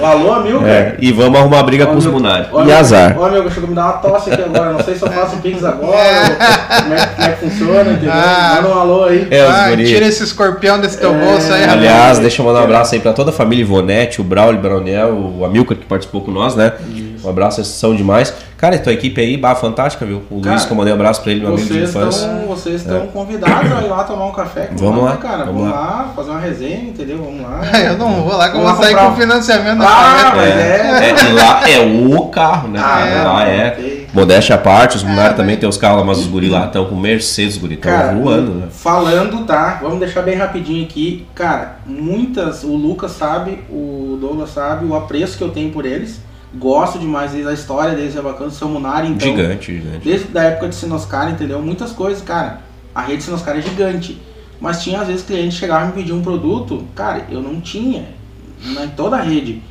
[0.03, 0.65] Alô, amigo?
[0.65, 2.47] É, e vamos arrumar briga com os Munari.
[2.65, 2.96] E azar.
[3.17, 4.73] Ó, amigo, chegou me dar uma tosse aqui agora.
[4.73, 5.97] Não sei se eu faço Pix agora,
[6.83, 8.11] como é, como é que funciona, entendeu?
[8.13, 9.27] Ah, Manda um alô aí.
[9.31, 12.63] É, ah, tira esse escorpião desse teu é, bolso aí, Aliás, deixa eu mandar um
[12.63, 16.21] abraço aí pra toda a família Ivonete, o Braulio, o Braunel, o Amilcar que participou
[16.21, 16.73] com nós, né?
[16.89, 17.06] Isso.
[17.23, 18.33] Um abraço, vocês são demais.
[18.57, 20.23] Cara, tua equipe aí, bah, fantástica, viu?
[20.31, 22.27] O Cara, Luiz, que eu mandei um abraço pra ele, meu amigo de infância.
[22.27, 23.07] Tão, vocês estão é.
[23.07, 24.71] convidados a ir lá tomar um café.
[24.77, 25.45] Vamos lá, né, cara.
[25.45, 25.79] Vamos, vamos lá.
[25.79, 26.11] lá.
[26.15, 27.17] fazer uma resenha, entendeu?
[27.19, 27.61] Vamos lá.
[27.85, 31.03] eu não vou lá, que eu vou sair com financiamento ah, mas é.
[31.03, 31.09] é.
[31.09, 31.33] é.
[31.33, 32.79] lá é o carro, né?
[32.83, 33.67] Ah, é, lá é.
[33.67, 34.07] Okay.
[34.11, 36.65] Modéstia à parte, os Munari é, também tem os carros lá, mas os guri lá
[36.65, 38.67] estão com Mercedes, os guri estão voando, né?
[38.71, 39.77] Falando, tá?
[39.83, 41.27] Vamos deixar bem rapidinho aqui.
[41.35, 46.25] Cara, muitas, o Lucas sabe, o Douglas sabe o apreço que eu tenho por eles
[46.57, 49.27] Gosto demais deles, a história deles é bacana, seu Munari, então.
[49.27, 49.99] Gigante, gigante.
[50.03, 51.61] Desde a época de Sinoscar, entendeu?
[51.61, 52.61] Muitas coisas, cara.
[52.93, 54.19] A rede Sinoscar é gigante.
[54.59, 58.05] Mas tinha às vezes clientes chegavam e me pediam um produto, cara, eu não tinha.
[58.63, 59.61] Em toda a rede.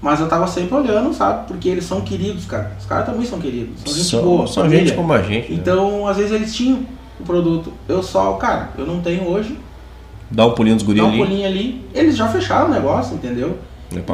[0.00, 1.46] Mas eu tava sempre olhando, sabe?
[1.46, 2.74] Porque eles são queridos, cara.
[2.78, 3.82] Os caras também são queridos.
[3.84, 4.46] São gente são, boa.
[4.46, 5.52] São gente como a gente.
[5.52, 5.58] Né?
[5.60, 6.86] Então, às vezes eles tinham
[7.18, 7.70] o produto.
[7.86, 9.58] Eu só, cara, eu não tenho hoje.
[10.30, 11.18] Dá um pulinho dos guris ali.
[11.18, 11.84] Dá um pulinho ali.
[11.92, 13.58] Eles já fecharam o negócio, entendeu?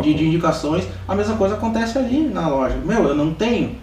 [0.03, 0.85] De, de, indicações.
[1.07, 2.77] A mesma coisa acontece ali na loja.
[2.85, 3.77] Meu, eu não tenho.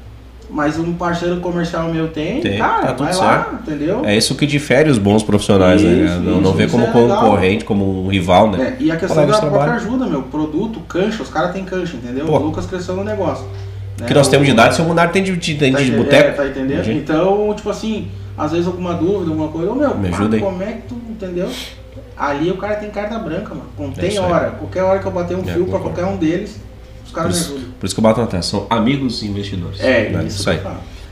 [0.50, 3.24] Mas um parceiro comercial meu tem, tem cara, tá vai certo.
[3.24, 4.02] lá, entendeu?
[4.06, 6.20] É isso que difere os bons profissionais, né, isso, né?
[6.20, 8.76] Não, isso, não vê como é concorrente, como um rival, né?
[8.80, 10.22] É, e a questão da própria ajuda, meu.
[10.24, 12.26] Produto, cancha, os caras têm cancha, entendeu?
[12.26, 12.38] Pô.
[12.38, 13.46] O Lucas cresceu no negócio.
[14.00, 14.06] Né?
[14.06, 16.30] Que nós temos de idade, seu mundar tem de, de, tá de boteco.
[16.30, 16.92] É, tá entendendo?
[16.92, 20.42] Então, tipo assim, às vezes alguma dúvida, alguma coisa, ô meu, Me ajuda aí.
[20.42, 21.50] como é que tu, entendeu?
[22.18, 23.70] Ali o cara tem carta branca, mano.
[23.78, 24.52] Não tem é hora.
[24.52, 26.60] Qualquer hora que eu bater um é, fio para qualquer um deles,
[27.06, 27.74] os caras me ajudam.
[27.80, 28.42] Por isso que eu bato na.
[28.42, 29.80] São amigos investidores.
[29.80, 30.24] É, né?
[30.26, 30.62] isso, isso aí.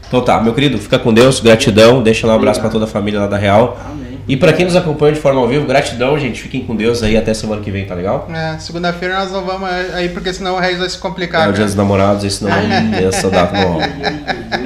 [0.08, 2.04] Então tá, meu querido, fica com Deus, gratidão.
[2.04, 3.78] Deixa lá um abraço para toda a família lá da Real.
[3.90, 4.12] Amém.
[4.28, 6.42] E para quem nos acompanha de forma ao vivo, gratidão, gente.
[6.42, 8.30] Fiquem com Deus aí até semana que vem, tá legal?
[8.32, 11.48] É, segunda-feira nós não vamos aí, porque senão o Reis vai se complicar.
[11.48, 13.80] É o dia dos namorados, esse não é essa data não.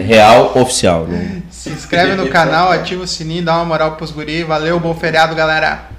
[0.03, 1.05] Real oficial.
[1.05, 1.41] Né?
[1.49, 4.43] Se inscreve no canal, ativa o sininho, dá uma moral pros guri.
[4.43, 5.89] Valeu, bom feriado, galera.